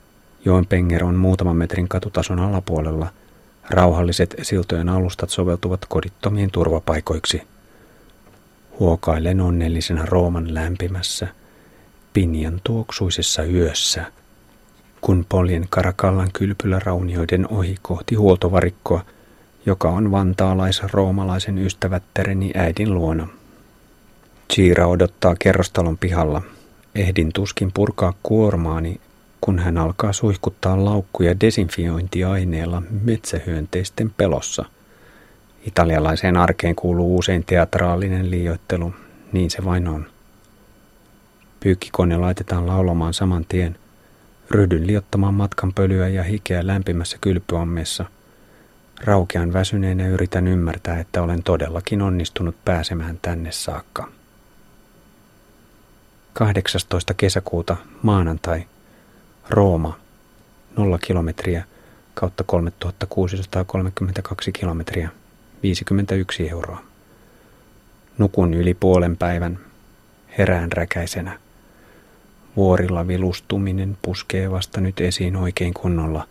Joen 0.46 0.66
penger 0.66 1.04
on 1.04 1.16
muutaman 1.16 1.56
metrin 1.56 1.88
katutason 1.88 2.40
alapuolella. 2.40 3.08
Rauhalliset 3.70 4.36
siltojen 4.42 4.90
alustat 4.90 5.30
soveltuvat 5.30 5.86
kodittomien 5.90 6.52
turvapaikoiksi 6.52 7.42
huokailen 8.80 9.42
onnellisena 9.42 10.06
Rooman 10.06 10.54
lämpimässä, 10.54 11.28
pinjan 12.14 12.62
tuoksuisessa 12.64 13.44
yössä, 13.44 14.06
kun 15.02 15.26
poljen 15.30 15.66
Karakallan 15.70 16.32
kylpyläraunioiden 16.34 17.48
ohi 17.48 17.76
kohti 17.82 18.16
huoltovarikkoa, 18.16 19.06
joka 19.66 19.90
on 19.90 20.12
vantaalais-roomalaisen 20.12 21.58
ystävättäreni 21.58 22.52
äidin 22.56 22.94
luona. 22.94 23.28
Chiira 24.54 24.88
odottaa 24.88 25.36
kerrostalon 25.40 25.98
pihalla. 25.98 26.42
Ehdin 26.96 27.34
tuskin 27.34 27.72
purkaa 27.74 28.14
kuormaani, 28.24 29.02
kun 29.42 29.60
hän 29.60 29.78
alkaa 29.78 30.14
suihkuttaa 30.14 30.86
laukkuja 30.86 31.40
desinfiointiaineella 31.40 32.84
metsähyönteisten 33.04 34.12
pelossa– 34.18 34.66
Italialaiseen 35.68 36.38
arkeen 36.38 36.76
kuuluu 36.76 37.18
usein 37.18 37.44
teatraalinen 37.46 38.32
liioittelu, 38.32 38.94
niin 39.32 39.52
se 39.52 39.66
vain 39.66 39.88
on. 39.88 40.06
Pyykkikone 41.60 42.18
laitetaan 42.18 42.68
laulamaan 42.68 43.14
saman 43.14 43.46
tien. 43.46 43.78
Ryhdyn 44.52 44.88
liottamaan 44.88 45.34
matkan 45.34 45.74
pölyä 45.74 46.08
ja 46.08 46.24
hikeä 46.24 46.68
lämpimässä 46.68 47.18
kylpyammeessa. 47.22 48.06
Raukean 49.04 49.54
väsyneenä 49.54 50.08
yritän 50.08 50.48
ymmärtää, 50.48 51.00
että 51.00 51.22
olen 51.22 51.44
todellakin 51.44 52.02
onnistunut 52.02 52.56
pääsemään 52.66 53.20
tänne 53.22 53.52
saakka. 53.52 54.12
18. 56.34 57.14
kesäkuuta 57.14 57.78
maanantai 58.02 58.66
Rooma 59.50 60.00
0 60.78 60.98
kilometriä 60.98 61.64
kautta 62.14 62.44
3632 62.44 64.52
kilometriä. 64.52 65.10
51 65.64 66.50
euroa. 66.50 66.82
Nukun 68.18 68.54
yli 68.54 68.74
puolen 68.74 69.18
päivän, 69.18 69.60
herään 70.38 70.72
räkäisenä. 70.72 71.40
Vuorilla 72.56 73.08
vilustuminen 73.08 73.98
puskee 74.02 74.52
vasta 74.52 74.82
nyt 74.82 75.02
esiin 75.02 75.36
oikein 75.36 75.74
kunnolla, 75.74 76.28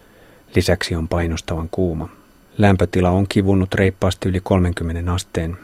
lisäksi 0.55 0.95
on 0.95 1.09
painostavan 1.09 1.69
kuuma. 1.71 2.09
Lämpötila 2.59 3.11
on 3.11 3.27
kivunnut 3.29 3.75
reippaasti 3.75 4.29
yli 4.29 4.41
30 4.41 5.13
asteen. 5.13 5.57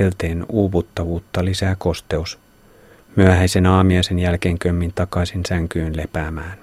Helteen 0.00 0.46
uuvuttavuutta 0.48 1.44
lisää 1.44 1.76
kosteus. 1.78 2.38
Myöhäisen 3.16 3.66
aamiaisen 3.66 4.18
jälkeen 4.18 4.58
kömmin 4.58 4.92
takaisin 4.94 5.42
sänkyyn 5.48 5.96
lepäämään. 5.96 6.61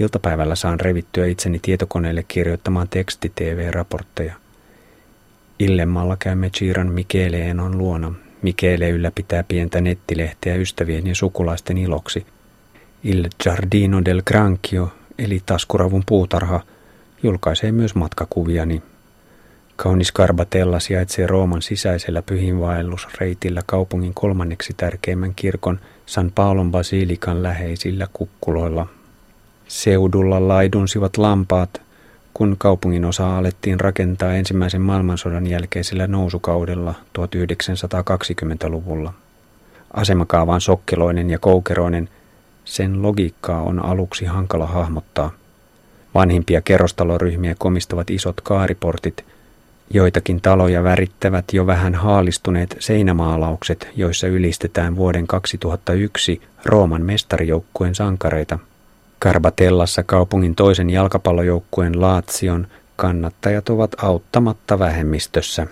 Iltapäivällä 0.00 0.54
saan 0.54 0.80
revittyä 0.80 1.26
itseni 1.26 1.58
tietokoneelle 1.62 2.24
kirjoittamaan 2.28 2.88
teksti-TV-raportteja– 2.88 4.34
Illemmalla 5.58 6.16
käymme 6.18 6.50
Chiran 6.50 6.92
Michele 6.92 7.40
Enon 7.40 7.78
luona. 7.78 8.12
Michele 8.42 8.90
ylläpitää 8.90 9.44
pientä 9.48 9.80
nettilehteä 9.80 10.54
ystävien 10.54 11.06
ja 11.06 11.14
sukulaisten 11.14 11.78
iloksi. 11.78 12.26
Il 13.04 13.28
Giardino 13.42 14.04
del 14.04 14.22
Granchio, 14.26 14.92
eli 15.18 15.42
taskuravun 15.46 16.02
puutarha, 16.06 16.60
julkaisee 17.22 17.72
myös 17.72 17.94
matkakuviani. 17.94 18.82
Kaunis 19.76 20.12
Karbatella 20.12 20.80
sijaitsee 20.80 21.26
Rooman 21.26 21.62
sisäisellä 21.62 22.22
pyhinvaellusreitillä 22.22 23.62
kaupungin 23.66 24.14
kolmanneksi 24.14 24.74
tärkeimmän 24.76 25.34
kirkon 25.34 25.80
San 26.06 26.32
Paulon 26.34 26.70
basilikan 26.70 27.42
läheisillä 27.42 28.06
kukkuloilla. 28.12 28.86
Seudulla 29.68 30.48
laidunsivat 30.48 31.16
lampaat, 31.16 31.82
kun 32.34 32.56
kaupungin 32.58 33.04
osa 33.04 33.38
alettiin 33.38 33.80
rakentaa 33.80 34.34
ensimmäisen 34.34 34.80
maailmansodan 34.80 35.46
jälkeisellä 35.46 36.06
nousukaudella 36.06 36.94
1920-luvulla. 37.18 39.12
Asemakaava 39.94 40.54
on 40.54 40.60
sokkeloinen 40.60 41.30
ja 41.30 41.38
koukeroinen, 41.38 42.08
sen 42.64 43.02
logiikkaa 43.02 43.62
on 43.62 43.84
aluksi 43.84 44.24
hankala 44.24 44.66
hahmottaa. 44.66 45.30
Vanhimpia 46.14 46.60
kerrostaloryhmiä 46.60 47.54
komistavat 47.58 48.10
isot 48.10 48.40
kaariportit, 48.40 49.24
joitakin 49.90 50.40
taloja 50.40 50.82
värittävät 50.84 51.44
jo 51.52 51.66
vähän 51.66 51.94
haalistuneet 51.94 52.76
seinämaalaukset, 52.78 53.88
joissa 53.96 54.26
ylistetään 54.26 54.96
vuoden 54.96 55.26
2001 55.26 56.42
Rooman 56.64 57.02
mestarijoukkueen 57.02 57.94
sankareita– 57.94 58.58
Karbatellassa 59.18 60.02
kaupungin 60.02 60.54
toisen 60.54 60.90
jalkapallojoukkueen 60.90 62.00
Laatsion 62.00 62.66
kannattajat 62.96 63.68
ovat 63.68 63.90
auttamatta 64.02 64.78
vähemmistössä. 64.78 65.66